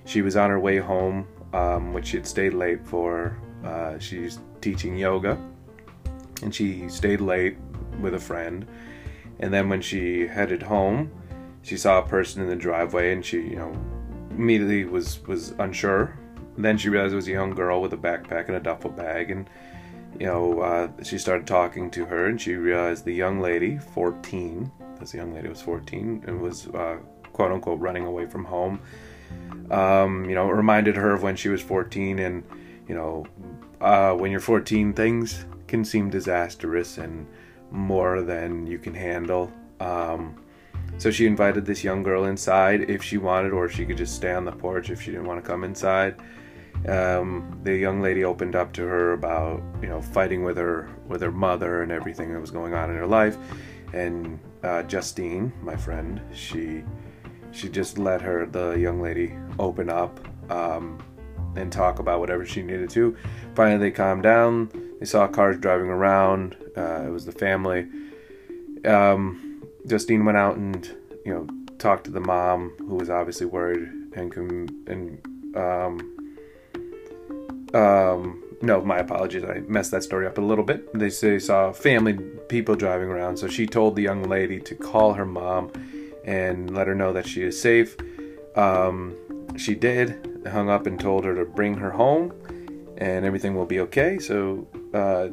She 0.05 0.21
was 0.21 0.37
on 0.37 0.49
her 0.49 0.61
way 0.61 0.77
home, 0.77 1.27
um, 1.51 1.91
which 1.91 2.07
she 2.07 2.17
had 2.17 2.25
stayed 2.25 2.53
late 2.53 2.87
for. 2.87 3.37
Uh, 3.61 3.99
she's 3.99 4.39
teaching 4.61 4.95
yoga, 4.95 5.37
and 6.41 6.55
she 6.55 6.87
stayed 6.87 7.19
late 7.19 7.57
with 7.99 8.13
a 8.13 8.19
friend. 8.19 8.65
And 9.41 9.53
then 9.53 9.67
when 9.67 9.81
she 9.81 10.25
headed 10.25 10.63
home, 10.63 11.11
she 11.63 11.75
saw 11.75 11.99
a 11.99 12.07
person 12.07 12.41
in 12.41 12.47
the 12.47 12.55
driveway, 12.55 13.11
and 13.11 13.25
she, 13.25 13.41
you 13.41 13.57
know, 13.57 13.75
immediately 14.37 14.85
was 14.85 15.25
was 15.27 15.51
unsure. 15.59 16.17
Then 16.57 16.77
she 16.77 16.89
realized 16.89 17.13
it 17.13 17.15
was 17.15 17.27
a 17.27 17.31
young 17.31 17.51
girl 17.51 17.81
with 17.81 17.93
a 17.93 17.97
backpack 17.97 18.47
and 18.47 18.55
a 18.55 18.59
duffel 18.59 18.91
bag, 18.91 19.31
and 19.31 19.49
you 20.19 20.25
know, 20.25 20.59
uh, 20.59 20.89
she 21.03 21.17
started 21.17 21.47
talking 21.47 21.89
to 21.91 22.05
her, 22.05 22.27
and 22.27 22.39
she 22.39 22.55
realized 22.55 23.05
the 23.05 23.13
young 23.13 23.39
lady, 23.39 23.77
14, 23.77 24.71
this 24.99 25.13
young 25.13 25.33
lady 25.33 25.47
was 25.47 25.61
14, 25.61 26.25
and 26.27 26.41
was 26.41 26.67
uh, 26.67 26.97
quote 27.33 27.51
unquote 27.51 27.79
running 27.79 28.05
away 28.05 28.25
from 28.25 28.45
home. 28.45 28.81
Um, 29.69 30.25
you 30.25 30.35
know, 30.35 30.49
reminded 30.49 30.95
her 30.97 31.13
of 31.13 31.23
when 31.23 31.35
she 31.35 31.49
was 31.49 31.61
14, 31.61 32.19
and 32.19 32.43
you 32.87 32.95
know, 32.95 33.25
uh, 33.79 34.13
when 34.13 34.31
you're 34.31 34.41
14, 34.41 34.93
things 34.93 35.45
can 35.67 35.85
seem 35.85 36.09
disastrous 36.09 36.97
and 36.97 37.25
more 37.71 38.21
than 38.21 38.67
you 38.67 38.77
can 38.77 38.93
handle. 38.93 39.51
Um, 39.79 40.40
so 41.01 41.09
she 41.09 41.25
invited 41.25 41.65
this 41.65 41.83
young 41.83 42.03
girl 42.03 42.25
inside 42.25 42.87
if 42.87 43.01
she 43.01 43.17
wanted, 43.17 43.53
or 43.53 43.67
she 43.67 43.87
could 43.87 43.97
just 43.97 44.13
stay 44.13 44.31
on 44.33 44.45
the 44.45 44.51
porch 44.51 44.91
if 44.91 45.01
she 45.01 45.09
didn't 45.09 45.25
want 45.25 45.43
to 45.43 45.49
come 45.49 45.63
inside. 45.63 46.13
Um, 46.87 47.59
the 47.63 47.75
young 47.75 48.03
lady 48.03 48.23
opened 48.23 48.55
up 48.55 48.71
to 48.73 48.83
her 48.83 49.13
about 49.13 49.63
you 49.81 49.87
know 49.87 49.99
fighting 49.99 50.43
with 50.43 50.57
her 50.57 50.91
with 51.07 51.23
her 51.23 51.31
mother 51.31 51.81
and 51.81 51.91
everything 51.91 52.31
that 52.33 52.39
was 52.39 52.51
going 52.51 52.75
on 52.75 52.91
in 52.91 52.97
her 52.97 53.07
life. 53.07 53.35
And 53.93 54.39
uh, 54.61 54.83
Justine 54.83 55.51
my 55.63 55.75
friend 55.75 56.21
she 56.35 56.83
she 57.51 57.67
just 57.67 57.97
let 57.97 58.21
her 58.21 58.45
the 58.45 58.73
young 58.73 59.01
lady 59.01 59.35
open 59.57 59.89
up 59.89 60.19
um, 60.51 60.99
and 61.55 61.71
talk 61.71 61.97
about 61.97 62.19
whatever 62.19 62.45
she 62.45 62.61
needed 62.61 62.91
to. 62.91 63.17
Finally 63.55 63.79
they 63.79 63.91
calmed 63.91 64.21
down. 64.21 64.69
They 64.99 65.07
saw 65.07 65.27
cars 65.27 65.57
driving 65.57 65.89
around 65.89 66.57
uh, 66.77 67.05
it 67.07 67.09
was 67.09 67.25
the 67.25 67.31
family. 67.31 67.87
Um, 68.85 69.47
Justine 69.87 70.25
went 70.25 70.37
out 70.37 70.57
and 70.57 70.95
you 71.25 71.33
know 71.33 71.47
talked 71.77 72.03
to 72.05 72.11
the 72.11 72.19
mom 72.19 72.73
who 72.79 72.95
was 72.95 73.09
obviously 73.09 73.45
worried 73.45 73.89
and 74.13 74.35
and 74.87 75.21
um, 75.55 76.21
um, 77.73 78.43
no, 78.61 78.81
my 78.81 78.99
apologies. 78.99 79.43
I 79.43 79.59
messed 79.67 79.91
that 79.91 80.03
story 80.03 80.27
up 80.27 80.37
a 80.37 80.41
little 80.41 80.63
bit. 80.63 80.93
They 80.93 81.09
say 81.09 81.39
saw 81.39 81.71
family 81.71 82.13
people 82.47 82.75
driving 82.75 83.09
around, 83.09 83.37
so 83.37 83.47
she 83.47 83.65
told 83.65 83.95
the 83.95 84.03
young 84.03 84.23
lady 84.23 84.59
to 84.59 84.75
call 84.75 85.13
her 85.13 85.25
mom 85.25 85.71
and 86.23 86.73
let 86.73 86.87
her 86.87 86.95
know 86.95 87.13
that 87.13 87.27
she 87.27 87.41
is 87.41 87.59
safe. 87.59 87.97
Um, 88.55 89.15
she 89.57 89.73
did, 89.73 90.45
hung 90.49 90.69
up 90.69 90.85
and 90.85 90.99
told 90.99 91.25
her 91.25 91.35
to 91.35 91.45
bring 91.45 91.75
her 91.75 91.91
home, 91.91 92.33
and 92.97 93.25
everything 93.25 93.55
will 93.55 93.65
be 93.65 93.79
okay. 93.81 94.19
So 94.19 94.67
uh, 94.93 95.29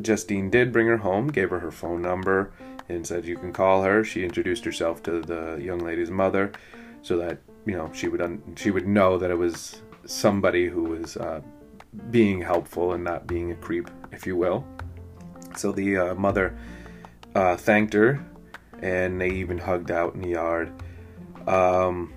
Justine 0.00 0.48
did 0.48 0.72
bring 0.72 0.86
her 0.86 0.96
home, 0.96 1.28
gave 1.28 1.50
her 1.50 1.58
her 1.58 1.70
phone 1.70 2.00
number, 2.00 2.52
and 2.88 3.06
said 3.06 3.24
you 3.24 3.36
can 3.36 3.52
call 3.52 3.82
her. 3.82 4.04
She 4.04 4.24
introduced 4.24 4.64
herself 4.64 5.02
to 5.04 5.20
the 5.20 5.58
young 5.60 5.78
lady's 5.78 6.10
mother, 6.10 6.52
so 7.02 7.16
that 7.18 7.38
you 7.64 7.76
know 7.76 7.90
she 7.92 8.08
would 8.08 8.20
un- 8.20 8.54
she 8.56 8.70
would 8.70 8.86
know 8.86 9.18
that 9.18 9.30
it 9.30 9.38
was 9.38 9.82
somebody 10.04 10.68
who 10.68 10.84
was 10.84 11.16
uh, 11.16 11.40
being 12.10 12.40
helpful 12.40 12.92
and 12.92 13.02
not 13.02 13.26
being 13.26 13.52
a 13.52 13.56
creep, 13.56 13.90
if 14.12 14.26
you 14.26 14.36
will. 14.36 14.64
So 15.56 15.72
the 15.72 15.96
uh, 15.96 16.14
mother 16.14 16.56
uh, 17.34 17.56
thanked 17.56 17.92
her, 17.94 18.24
and 18.82 19.20
they 19.20 19.30
even 19.30 19.58
hugged 19.58 19.90
out 19.90 20.14
in 20.14 20.20
the 20.20 20.30
yard. 20.30 20.72
Um, 21.46 22.12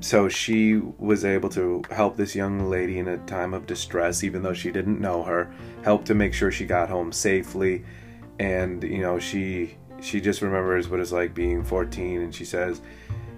so 0.00 0.28
she 0.28 0.76
was 0.76 1.24
able 1.24 1.48
to 1.50 1.82
help 1.90 2.16
this 2.16 2.34
young 2.34 2.68
lady 2.68 2.98
in 2.98 3.08
a 3.08 3.18
time 3.18 3.54
of 3.54 3.66
distress, 3.66 4.22
even 4.22 4.42
though 4.42 4.52
she 4.52 4.70
didn't 4.70 5.00
know 5.00 5.22
her. 5.22 5.52
Help 5.82 6.04
to 6.04 6.14
make 6.14 6.34
sure 6.34 6.50
she 6.50 6.66
got 6.66 6.88
home 6.88 7.12
safely, 7.12 7.84
and 8.38 8.82
you 8.82 9.00
know 9.00 9.18
she 9.18 9.76
she 10.00 10.20
just 10.20 10.42
remembers 10.42 10.88
what 10.88 11.00
it's 11.00 11.12
like 11.12 11.34
being 11.34 11.64
14, 11.64 12.20
and 12.22 12.34
she 12.34 12.44
says 12.44 12.80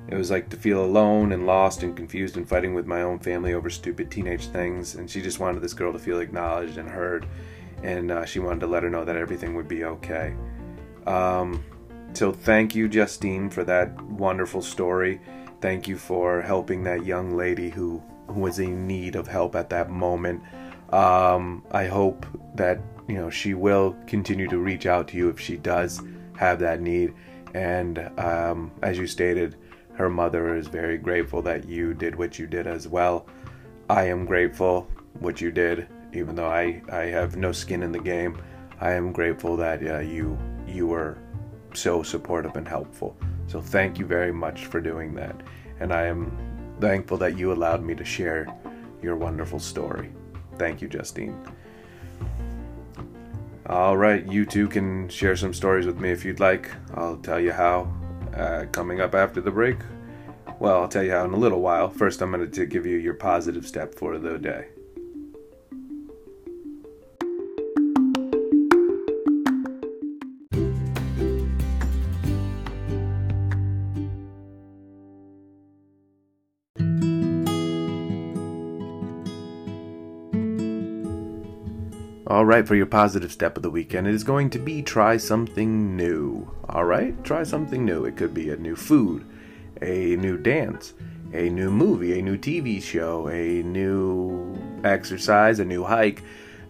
it 0.08 0.14
was 0.14 0.30
like 0.30 0.48
to 0.48 0.56
feel 0.56 0.84
alone 0.84 1.32
and 1.32 1.46
lost 1.46 1.82
and 1.82 1.94
confused 1.94 2.36
and 2.38 2.48
fighting 2.48 2.74
with 2.74 2.86
my 2.86 3.02
own 3.02 3.18
family 3.18 3.52
over 3.52 3.68
stupid 3.68 4.10
teenage 4.10 4.46
things. 4.46 4.94
And 4.94 5.08
she 5.10 5.20
just 5.20 5.38
wanted 5.38 5.60
this 5.60 5.74
girl 5.74 5.92
to 5.92 5.98
feel 5.98 6.20
acknowledged 6.20 6.78
and 6.78 6.88
heard. 6.88 7.26
And 7.82 8.10
uh, 8.10 8.24
she 8.24 8.38
wanted 8.38 8.60
to 8.60 8.66
let 8.66 8.82
her 8.82 8.90
know 8.90 9.04
that 9.04 9.16
everything 9.16 9.54
would 9.54 9.68
be 9.68 9.84
okay. 9.84 10.34
Um, 11.06 11.62
so 12.14 12.32
thank 12.32 12.74
you, 12.74 12.88
Justine, 12.88 13.50
for 13.50 13.64
that 13.64 14.00
wonderful 14.02 14.62
story. 14.62 15.20
Thank 15.60 15.86
you 15.86 15.98
for 15.98 16.40
helping 16.40 16.84
that 16.84 17.04
young 17.04 17.36
lady 17.36 17.68
who, 17.68 18.02
who 18.28 18.40
was 18.40 18.58
in 18.58 18.86
need 18.86 19.14
of 19.14 19.28
help 19.28 19.54
at 19.54 19.68
that 19.70 19.90
moment. 19.90 20.42
Um, 20.90 21.64
I 21.70 21.86
hope 21.86 22.24
that 22.54 22.80
you 23.08 23.16
know 23.16 23.28
she 23.28 23.52
will 23.52 23.94
continue 24.06 24.48
to 24.48 24.58
reach 24.58 24.86
out 24.86 25.08
to 25.08 25.18
you 25.18 25.28
if 25.28 25.38
she 25.38 25.58
does 25.58 26.00
have 26.38 26.60
that 26.60 26.80
need. 26.80 27.14
And 27.54 28.10
um, 28.18 28.70
as 28.82 28.96
you 28.96 29.06
stated, 29.06 29.56
her 29.94 30.08
mother 30.08 30.54
is 30.54 30.68
very 30.68 30.96
grateful 30.96 31.42
that 31.42 31.68
you 31.68 31.92
did 31.92 32.14
what 32.14 32.38
you 32.38 32.46
did 32.46 32.66
as 32.68 32.86
well. 32.86 33.26
I 33.90 34.04
am 34.04 34.24
grateful 34.24 34.88
what 35.18 35.40
you 35.40 35.50
did, 35.50 35.88
even 36.12 36.36
though 36.36 36.46
I, 36.46 36.80
I 36.92 37.06
have 37.06 37.36
no 37.36 37.50
skin 37.50 37.82
in 37.82 37.90
the 37.90 37.98
game. 37.98 38.40
I 38.80 38.92
am 38.92 39.12
grateful 39.12 39.56
that 39.56 39.84
uh, 39.84 39.98
you 39.98 40.38
you 40.68 40.86
were 40.86 41.18
so 41.74 42.02
supportive 42.02 42.54
and 42.54 42.68
helpful. 42.68 43.16
So 43.48 43.60
thank 43.60 43.98
you 43.98 44.06
very 44.06 44.32
much 44.32 44.66
for 44.66 44.80
doing 44.80 45.14
that. 45.14 45.34
And 45.80 45.92
I 45.92 46.06
am 46.06 46.36
thankful 46.78 47.16
that 47.18 47.36
you 47.36 47.52
allowed 47.52 47.82
me 47.82 47.94
to 47.96 48.04
share 48.04 48.46
your 49.02 49.16
wonderful 49.16 49.58
story. 49.58 50.12
Thank 50.58 50.80
you, 50.80 50.88
Justine. 50.88 51.36
All 53.68 53.98
right, 53.98 54.26
you 54.26 54.46
too 54.46 54.66
can 54.66 55.10
share 55.10 55.36
some 55.36 55.52
stories 55.52 55.84
with 55.84 56.00
me 56.00 56.10
if 56.10 56.24
you'd 56.24 56.40
like. 56.40 56.70
I'll 56.94 57.18
tell 57.18 57.38
you 57.38 57.52
how 57.52 57.92
uh, 58.34 58.64
coming 58.72 59.02
up 59.02 59.14
after 59.14 59.42
the 59.42 59.50
break. 59.50 59.76
Well, 60.58 60.80
I'll 60.80 60.88
tell 60.88 61.02
you 61.02 61.10
how 61.10 61.26
in 61.26 61.34
a 61.34 61.36
little 61.36 61.60
while. 61.60 61.90
First, 61.90 62.22
I'm 62.22 62.32
going 62.32 62.50
to 62.50 62.66
give 62.66 62.86
you 62.86 62.96
your 62.96 63.12
positive 63.12 63.66
step 63.66 63.94
for 63.94 64.16
the 64.16 64.38
day. 64.38 64.68
Right, 82.48 82.66
for 82.66 82.74
your 82.74 82.86
positive 82.86 83.30
step 83.30 83.58
of 83.58 83.62
the 83.62 83.68
weekend, 83.68 84.06
it 84.06 84.14
is 84.14 84.24
going 84.24 84.48
to 84.48 84.58
be 84.58 84.80
try 84.80 85.18
something 85.18 85.94
new. 85.94 86.50
All 86.66 86.86
right, 86.86 87.22
try 87.22 87.42
something 87.42 87.84
new. 87.84 88.06
It 88.06 88.16
could 88.16 88.32
be 88.32 88.48
a 88.48 88.56
new 88.56 88.74
food, 88.74 89.26
a 89.82 90.16
new 90.16 90.38
dance, 90.38 90.94
a 91.34 91.50
new 91.50 91.70
movie, 91.70 92.18
a 92.18 92.22
new 92.22 92.38
TV 92.38 92.82
show, 92.82 93.28
a 93.28 93.62
new 93.62 94.56
exercise, 94.82 95.60
a 95.60 95.64
new 95.66 95.84
hike, 95.84 96.22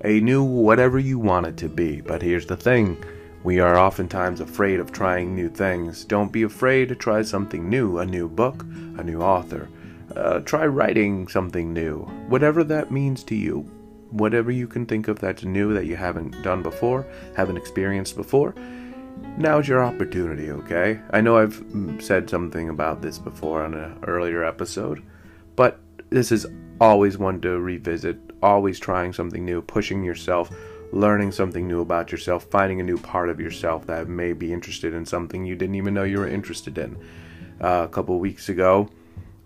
a 0.02 0.18
new 0.18 0.42
whatever 0.42 0.98
you 0.98 1.16
want 1.16 1.46
it 1.46 1.56
to 1.58 1.68
be. 1.68 2.00
But 2.00 2.22
here's 2.22 2.46
the 2.46 2.56
thing 2.56 3.00
We 3.44 3.60
are 3.60 3.78
oftentimes 3.78 4.40
afraid 4.40 4.80
of 4.80 4.90
trying 4.90 5.36
new 5.36 5.48
things. 5.48 6.04
Don't 6.04 6.32
be 6.32 6.42
afraid 6.42 6.88
to 6.88 6.96
try 6.96 7.22
something 7.22 7.70
new 7.70 7.98
a 7.98 8.04
new 8.04 8.28
book, 8.28 8.64
a 8.96 9.04
new 9.04 9.20
author. 9.20 9.68
Uh, 10.16 10.40
try 10.40 10.66
writing 10.66 11.28
something 11.28 11.72
new, 11.72 12.00
whatever 12.26 12.64
that 12.64 12.90
means 12.90 13.22
to 13.22 13.36
you. 13.36 13.70
Whatever 14.11 14.51
you 14.51 14.66
can 14.66 14.87
think 14.87 15.09
of 15.09 15.18
that's 15.18 15.44
new 15.44 15.75
that 15.75 15.87
you 15.87 15.97
haven't 15.97 16.42
done 16.42 16.62
before, 16.62 17.07
haven't 17.37 17.57
experienced 17.57 18.16
before, 18.16 18.55
now's 19.37 19.68
your 19.68 19.85
opportunity, 19.85 20.51
okay? 20.51 21.01
I 21.11 21.21
know 21.21 21.38
I've 21.38 21.57
mm, 21.66 22.01
said 22.03 22.31
something 22.31 22.68
about 22.68 23.03
this 23.03 23.18
before 23.18 23.62
on 23.62 23.75
an 23.75 23.99
earlier 24.07 24.44
episode, 24.44 25.03
but 25.57 25.81
this 26.11 26.33
is 26.33 26.47
always 26.81 27.18
one 27.18 27.40
to 27.42 27.59
revisit, 27.59 28.18
always 28.42 28.79
trying 28.79 29.12
something 29.12 29.44
new, 29.44 29.61
pushing 29.61 30.03
yourself, 30.03 30.51
learning 30.92 31.33
something 31.33 31.66
new 31.66 31.81
about 31.81 32.11
yourself, 32.11 32.44
finding 32.44 32.81
a 32.81 32.85
new 32.85 32.99
part 32.99 33.29
of 33.29 33.40
yourself 33.40 33.87
that 33.87 34.09
may 34.09 34.33
be 34.33 34.53
interested 34.53 34.94
in 34.94 35.05
something 35.05 35.44
you 35.44 35.55
didn't 35.57 35.75
even 35.75 35.94
know 35.94 36.05
you 36.05 36.18
were 36.18 36.29
interested 36.29 36.79
in. 36.79 36.97
Uh, 37.61 37.83
a 37.85 37.88
couple 37.88 38.18
weeks 38.21 38.49
ago, 38.49 38.88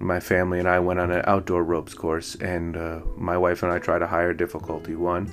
my 0.03 0.21
family 0.21 0.59
and 0.59 0.69
I 0.69 0.81
went 0.81 1.01
on 1.01 1.11
an 1.11 1.23
outdoor 1.27 1.63
ropes 1.65 1.95
course, 1.95 2.35
and 2.37 2.77
uh, 2.77 3.01
my 3.17 3.39
wife 3.39 3.63
and 3.63 3.73
I 3.73 3.79
tried 3.79 4.03
a 4.03 4.07
higher 4.07 4.35
difficulty 4.35 4.95
one, 4.95 5.33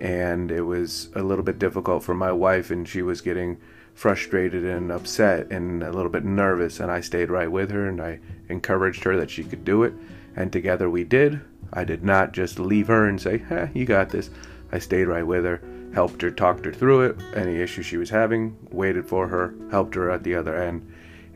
and 0.00 0.50
it 0.50 0.62
was 0.62 1.08
a 1.14 1.22
little 1.22 1.44
bit 1.44 1.58
difficult 1.58 2.02
for 2.02 2.14
my 2.14 2.32
wife, 2.32 2.70
and 2.70 2.88
she 2.88 3.02
was 3.02 3.20
getting 3.20 3.58
frustrated 3.94 4.64
and 4.64 4.92
upset 4.92 5.50
and 5.50 5.82
a 5.82 5.90
little 5.90 6.10
bit 6.10 6.24
nervous, 6.24 6.78
and 6.78 6.90
I 6.90 7.00
stayed 7.00 7.30
right 7.30 7.50
with 7.50 7.72
her 7.72 7.88
and 7.88 8.00
I 8.00 8.20
encouraged 8.48 9.02
her 9.02 9.16
that 9.16 9.28
she 9.28 9.42
could 9.42 9.64
do 9.64 9.82
it, 9.82 9.92
and 10.36 10.52
together 10.52 10.88
we 10.88 11.02
did. 11.02 11.40
I 11.72 11.82
did 11.82 12.04
not 12.04 12.32
just 12.32 12.60
leave 12.60 12.86
her 12.86 13.08
and 13.08 13.20
say, 13.20 13.38
"Hey, 13.38 13.70
you 13.74 13.84
got 13.84 14.10
this." 14.10 14.30
I 14.70 14.78
stayed 14.78 15.06
right 15.08 15.26
with 15.26 15.44
her, 15.44 15.60
helped 15.94 16.22
her, 16.22 16.30
talked 16.30 16.64
her 16.64 16.72
through 16.72 17.02
it, 17.02 17.16
any 17.34 17.56
issues 17.56 17.86
she 17.86 17.96
was 17.96 18.10
having, 18.10 18.56
waited 18.70 19.04
for 19.06 19.28
her, 19.28 19.54
helped 19.70 19.96
her 19.96 20.10
at 20.10 20.22
the 20.22 20.34
other 20.34 20.54
end, 20.54 20.86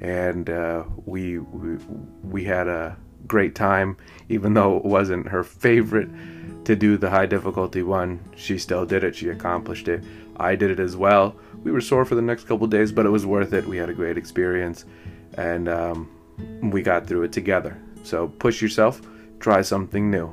and 0.03 0.51
uh, 0.51 0.83
we, 1.07 1.39
we 1.39 1.77
we 2.23 2.45
had 2.45 2.69
a 2.69 2.97
great 3.27 3.55
time. 3.55 3.97
Even 4.29 4.53
though 4.53 4.77
it 4.77 4.85
wasn't 4.85 5.29
her 5.29 5.45
favorite 5.45 6.11
to 6.65 6.77
do 6.77 6.99
the 6.99 7.09
high 7.09 7.27
difficulty 7.27 7.83
one, 7.83 8.21
she 8.37 8.59
still 8.59 8.85
did 8.85 9.05
it. 9.05 9.15
She 9.15 9.29
accomplished 9.29 9.89
it. 9.89 10.03
I 10.37 10.57
did 10.57 10.71
it 10.71 10.81
as 10.81 10.97
well. 10.97 11.37
We 11.63 11.71
were 11.71 11.81
sore 11.81 12.05
for 12.05 12.17
the 12.17 12.23
next 12.23 12.45
couple 12.45 12.67
days, 12.67 12.91
but 12.91 13.07
it 13.07 13.11
was 13.11 13.25
worth 13.25 13.53
it. 13.53 13.67
We 13.67 13.77
had 13.77 13.89
a 13.89 13.95
great 13.95 14.19
experience, 14.19 14.85
and 15.35 15.69
um, 15.69 16.11
we 16.71 16.83
got 16.83 17.07
through 17.07 17.23
it 17.23 17.33
together. 17.33 17.81
So 18.03 18.27
push 18.27 18.61
yourself, 18.61 19.01
try 19.39 19.63
something 19.63 20.11
new. 20.11 20.27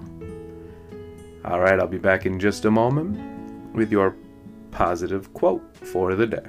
All 1.45 1.60
right, 1.60 1.79
I'll 1.79 1.88
be 1.88 1.99
back 1.99 2.25
in 2.25 2.39
just 2.39 2.65
a 2.65 2.71
moment 2.71 3.75
with 3.75 3.91
your 3.91 4.15
positive 4.71 5.32
quote 5.34 5.77
for 5.77 6.15
the 6.15 6.25
day. 6.25 6.47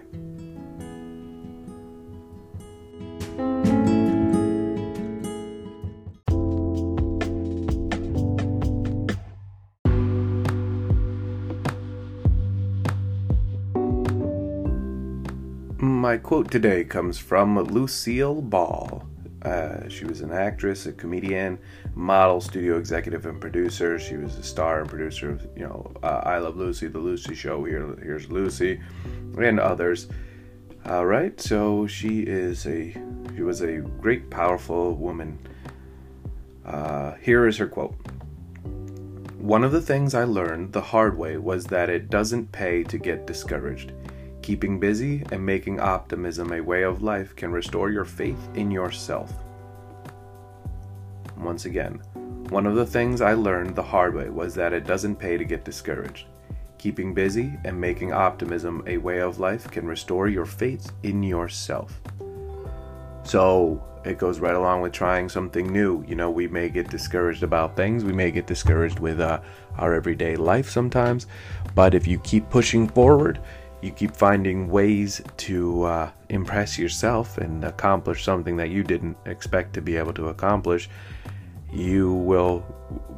Quote 16.30 16.48
today 16.48 16.84
comes 16.84 17.18
from 17.18 17.58
Lucille 17.58 18.40
Ball. 18.40 19.04
Uh, 19.42 19.88
she 19.88 20.04
was 20.04 20.20
an 20.20 20.30
actress, 20.30 20.86
a 20.86 20.92
comedian, 20.92 21.58
model, 21.96 22.40
studio 22.40 22.78
executive, 22.78 23.26
and 23.26 23.40
producer. 23.40 23.98
She 23.98 24.16
was 24.16 24.36
a 24.36 24.42
star 24.44 24.82
and 24.82 24.88
producer 24.88 25.32
of, 25.32 25.48
you 25.56 25.64
know, 25.64 25.92
uh, 26.04 26.22
I 26.24 26.38
Love 26.38 26.56
Lucy, 26.56 26.86
The 26.86 27.00
Lucy 27.00 27.34
Show, 27.34 27.64
Here, 27.64 27.96
Here's 28.00 28.30
Lucy, 28.30 28.80
and 29.38 29.58
others. 29.58 30.06
All 30.84 31.04
right, 31.04 31.40
so 31.40 31.88
she 31.88 32.20
is 32.20 32.64
a 32.64 32.92
she 33.34 33.42
was 33.42 33.62
a 33.62 33.78
great, 33.78 34.30
powerful 34.30 34.94
woman. 34.94 35.36
Uh, 36.64 37.14
here 37.14 37.48
is 37.48 37.56
her 37.56 37.66
quote. 37.66 37.96
One 39.36 39.64
of 39.64 39.72
the 39.72 39.82
things 39.82 40.14
I 40.14 40.22
learned 40.22 40.74
the 40.74 40.80
hard 40.80 41.18
way 41.18 41.38
was 41.38 41.64
that 41.64 41.90
it 41.90 42.08
doesn't 42.08 42.52
pay 42.52 42.84
to 42.84 42.98
get 42.98 43.26
discouraged. 43.26 43.94
Keeping 44.50 44.80
busy 44.80 45.22
and 45.30 45.46
making 45.46 45.78
optimism 45.78 46.52
a 46.52 46.60
way 46.60 46.82
of 46.82 47.04
life 47.04 47.36
can 47.36 47.52
restore 47.52 47.88
your 47.88 48.04
faith 48.04 48.48
in 48.56 48.68
yourself. 48.68 49.32
Once 51.36 51.66
again, 51.66 52.00
one 52.48 52.66
of 52.66 52.74
the 52.74 52.84
things 52.84 53.20
I 53.20 53.34
learned 53.34 53.76
the 53.76 53.82
hard 53.84 54.12
way 54.12 54.28
was 54.28 54.52
that 54.56 54.72
it 54.72 54.88
doesn't 54.88 55.20
pay 55.20 55.36
to 55.36 55.44
get 55.44 55.64
discouraged. 55.64 56.26
Keeping 56.78 57.14
busy 57.14 57.52
and 57.64 57.80
making 57.80 58.12
optimism 58.12 58.82
a 58.88 58.96
way 58.98 59.20
of 59.20 59.38
life 59.38 59.70
can 59.70 59.86
restore 59.86 60.26
your 60.26 60.46
faith 60.46 60.90
in 61.04 61.22
yourself. 61.22 62.00
So, 63.22 63.80
it 64.04 64.18
goes 64.18 64.40
right 64.40 64.56
along 64.56 64.80
with 64.80 64.92
trying 64.92 65.28
something 65.28 65.70
new. 65.70 66.04
You 66.08 66.16
know, 66.16 66.30
we 66.30 66.48
may 66.48 66.70
get 66.70 66.90
discouraged 66.90 67.44
about 67.44 67.76
things, 67.76 68.02
we 68.02 68.12
may 68.12 68.32
get 68.32 68.48
discouraged 68.48 68.98
with 68.98 69.20
uh, 69.20 69.42
our 69.78 69.94
everyday 69.94 70.34
life 70.34 70.68
sometimes, 70.68 71.28
but 71.76 71.94
if 71.94 72.08
you 72.08 72.18
keep 72.18 72.50
pushing 72.50 72.88
forward, 72.88 73.38
you 73.82 73.90
keep 73.90 74.14
finding 74.14 74.68
ways 74.68 75.22
to 75.38 75.84
uh, 75.84 76.10
impress 76.28 76.78
yourself 76.78 77.38
and 77.38 77.64
accomplish 77.64 78.24
something 78.24 78.56
that 78.56 78.70
you 78.70 78.82
didn't 78.82 79.16
expect 79.26 79.72
to 79.74 79.80
be 79.80 79.96
able 79.96 80.12
to 80.14 80.28
accomplish, 80.28 80.88
you 81.72 82.12
will 82.12 82.64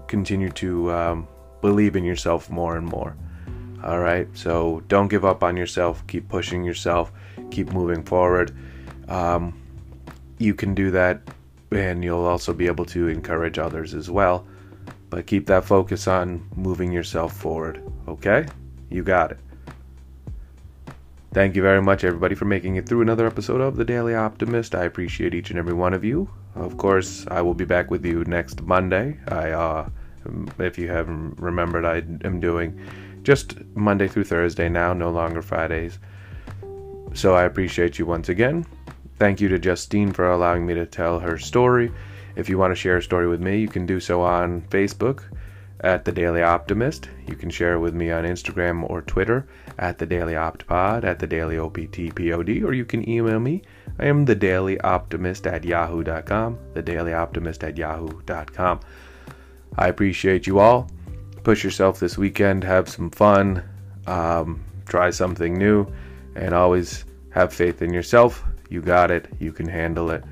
continue 0.06 0.50
to 0.50 0.92
um, 0.92 1.28
believe 1.60 1.96
in 1.96 2.04
yourself 2.04 2.50
more 2.50 2.76
and 2.76 2.86
more. 2.86 3.16
All 3.82 3.98
right, 3.98 4.28
so 4.34 4.82
don't 4.86 5.08
give 5.08 5.24
up 5.24 5.42
on 5.42 5.56
yourself. 5.56 6.06
Keep 6.06 6.28
pushing 6.28 6.62
yourself. 6.62 7.10
Keep 7.50 7.72
moving 7.72 8.04
forward. 8.04 8.54
Um, 9.08 9.60
you 10.38 10.54
can 10.54 10.74
do 10.74 10.92
that, 10.92 11.20
and 11.72 12.04
you'll 12.04 12.24
also 12.24 12.52
be 12.52 12.68
able 12.68 12.84
to 12.86 13.08
encourage 13.08 13.58
others 13.58 13.94
as 13.94 14.08
well. 14.08 14.46
But 15.10 15.26
keep 15.26 15.46
that 15.46 15.64
focus 15.64 16.06
on 16.06 16.48
moving 16.54 16.92
yourself 16.92 17.36
forward. 17.36 17.82
Okay? 18.06 18.46
You 18.88 19.02
got 19.02 19.32
it. 19.32 19.38
Thank 21.32 21.56
you 21.56 21.62
very 21.62 21.80
much, 21.80 22.04
everybody, 22.04 22.34
for 22.34 22.44
making 22.44 22.76
it 22.76 22.86
through 22.86 23.00
another 23.00 23.26
episode 23.26 23.62
of 23.62 23.76
The 23.76 23.86
Daily 23.86 24.14
Optimist. 24.14 24.74
I 24.74 24.84
appreciate 24.84 25.32
each 25.32 25.48
and 25.48 25.58
every 25.58 25.72
one 25.72 25.94
of 25.94 26.04
you. 26.04 26.28
Of 26.54 26.76
course, 26.76 27.26
I 27.30 27.40
will 27.40 27.54
be 27.54 27.64
back 27.64 27.90
with 27.90 28.04
you 28.04 28.22
next 28.24 28.60
Monday. 28.60 29.18
I, 29.28 29.52
uh, 29.52 29.88
if 30.58 30.76
you 30.76 30.88
haven't 30.88 31.38
remembered, 31.38 31.86
I 31.86 32.02
am 32.26 32.38
doing 32.38 32.78
just 33.22 33.54
Monday 33.74 34.08
through 34.08 34.24
Thursday 34.24 34.68
now, 34.68 34.92
no 34.92 35.10
longer 35.10 35.40
Fridays. 35.40 35.98
So 37.14 37.34
I 37.34 37.44
appreciate 37.44 37.98
you 37.98 38.04
once 38.04 38.28
again. 38.28 38.66
Thank 39.18 39.40
you 39.40 39.48
to 39.48 39.58
Justine 39.58 40.12
for 40.12 40.30
allowing 40.30 40.66
me 40.66 40.74
to 40.74 40.84
tell 40.84 41.18
her 41.18 41.38
story. 41.38 41.90
If 42.36 42.50
you 42.50 42.58
want 42.58 42.72
to 42.72 42.76
share 42.76 42.98
a 42.98 43.02
story 43.02 43.26
with 43.26 43.40
me, 43.40 43.58
you 43.58 43.68
can 43.68 43.86
do 43.86 44.00
so 44.00 44.20
on 44.20 44.60
Facebook 44.68 45.22
at 45.82 46.04
The 46.04 46.12
Daily 46.12 46.42
Optimist. 46.42 47.08
You 47.26 47.34
can 47.34 47.50
share 47.50 47.74
it 47.74 47.80
with 47.80 47.94
me 47.94 48.10
on 48.10 48.24
Instagram 48.24 48.88
or 48.88 49.02
Twitter 49.02 49.46
at 49.78 49.98
The 49.98 50.06
Daily 50.06 50.34
Optpod, 50.34 51.04
at 51.04 51.18
The 51.18 51.26
Daily 51.26 51.56
OPTPOD, 51.56 52.64
or 52.64 52.72
you 52.72 52.84
can 52.84 53.08
email 53.08 53.40
me. 53.40 53.62
I 53.98 54.06
am 54.06 54.24
The 54.24 54.34
Daily 54.34 54.80
Optimist 54.80 55.46
at 55.46 55.64
yahoo.com, 55.64 56.58
The 56.74 56.82
Daily 56.82 57.12
Optimist 57.12 57.64
at 57.64 57.76
yahoo.com. 57.76 58.80
I 59.76 59.88
appreciate 59.88 60.46
you 60.46 60.58
all. 60.58 60.88
Push 61.42 61.64
yourself 61.64 61.98
this 61.98 62.16
weekend, 62.16 62.62
have 62.62 62.88
some 62.88 63.10
fun, 63.10 63.62
um, 64.06 64.62
try 64.86 65.10
something 65.10 65.54
new, 65.54 65.86
and 66.36 66.54
always 66.54 67.04
have 67.30 67.52
faith 67.52 67.82
in 67.82 67.92
yourself. 67.92 68.44
You 68.68 68.80
got 68.80 69.10
it, 69.10 69.28
you 69.40 69.52
can 69.52 69.66
handle 69.66 70.10
it. 70.10 70.22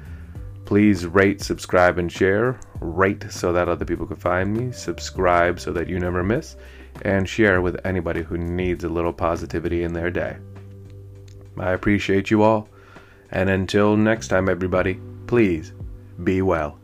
Please 0.64 1.06
rate, 1.06 1.42
subscribe, 1.42 1.98
and 1.98 2.10
share. 2.10 2.60
Rate 2.80 3.26
so 3.30 3.52
that 3.52 3.68
other 3.68 3.84
people 3.84 4.06
can 4.06 4.16
find 4.16 4.56
me. 4.56 4.72
Subscribe 4.72 5.60
so 5.60 5.72
that 5.72 5.88
you 5.88 5.98
never 5.98 6.24
miss. 6.24 6.56
And 7.02 7.28
share 7.28 7.60
with 7.60 7.84
anybody 7.84 8.22
who 8.22 8.38
needs 8.38 8.84
a 8.84 8.88
little 8.88 9.12
positivity 9.12 9.82
in 9.82 9.92
their 9.92 10.10
day. 10.10 10.36
I 11.58 11.72
appreciate 11.72 12.30
you 12.30 12.42
all. 12.42 12.68
And 13.30 13.48
until 13.48 13.96
next 13.96 14.28
time, 14.28 14.48
everybody, 14.48 14.98
please 15.26 15.72
be 16.24 16.42
well. 16.42 16.79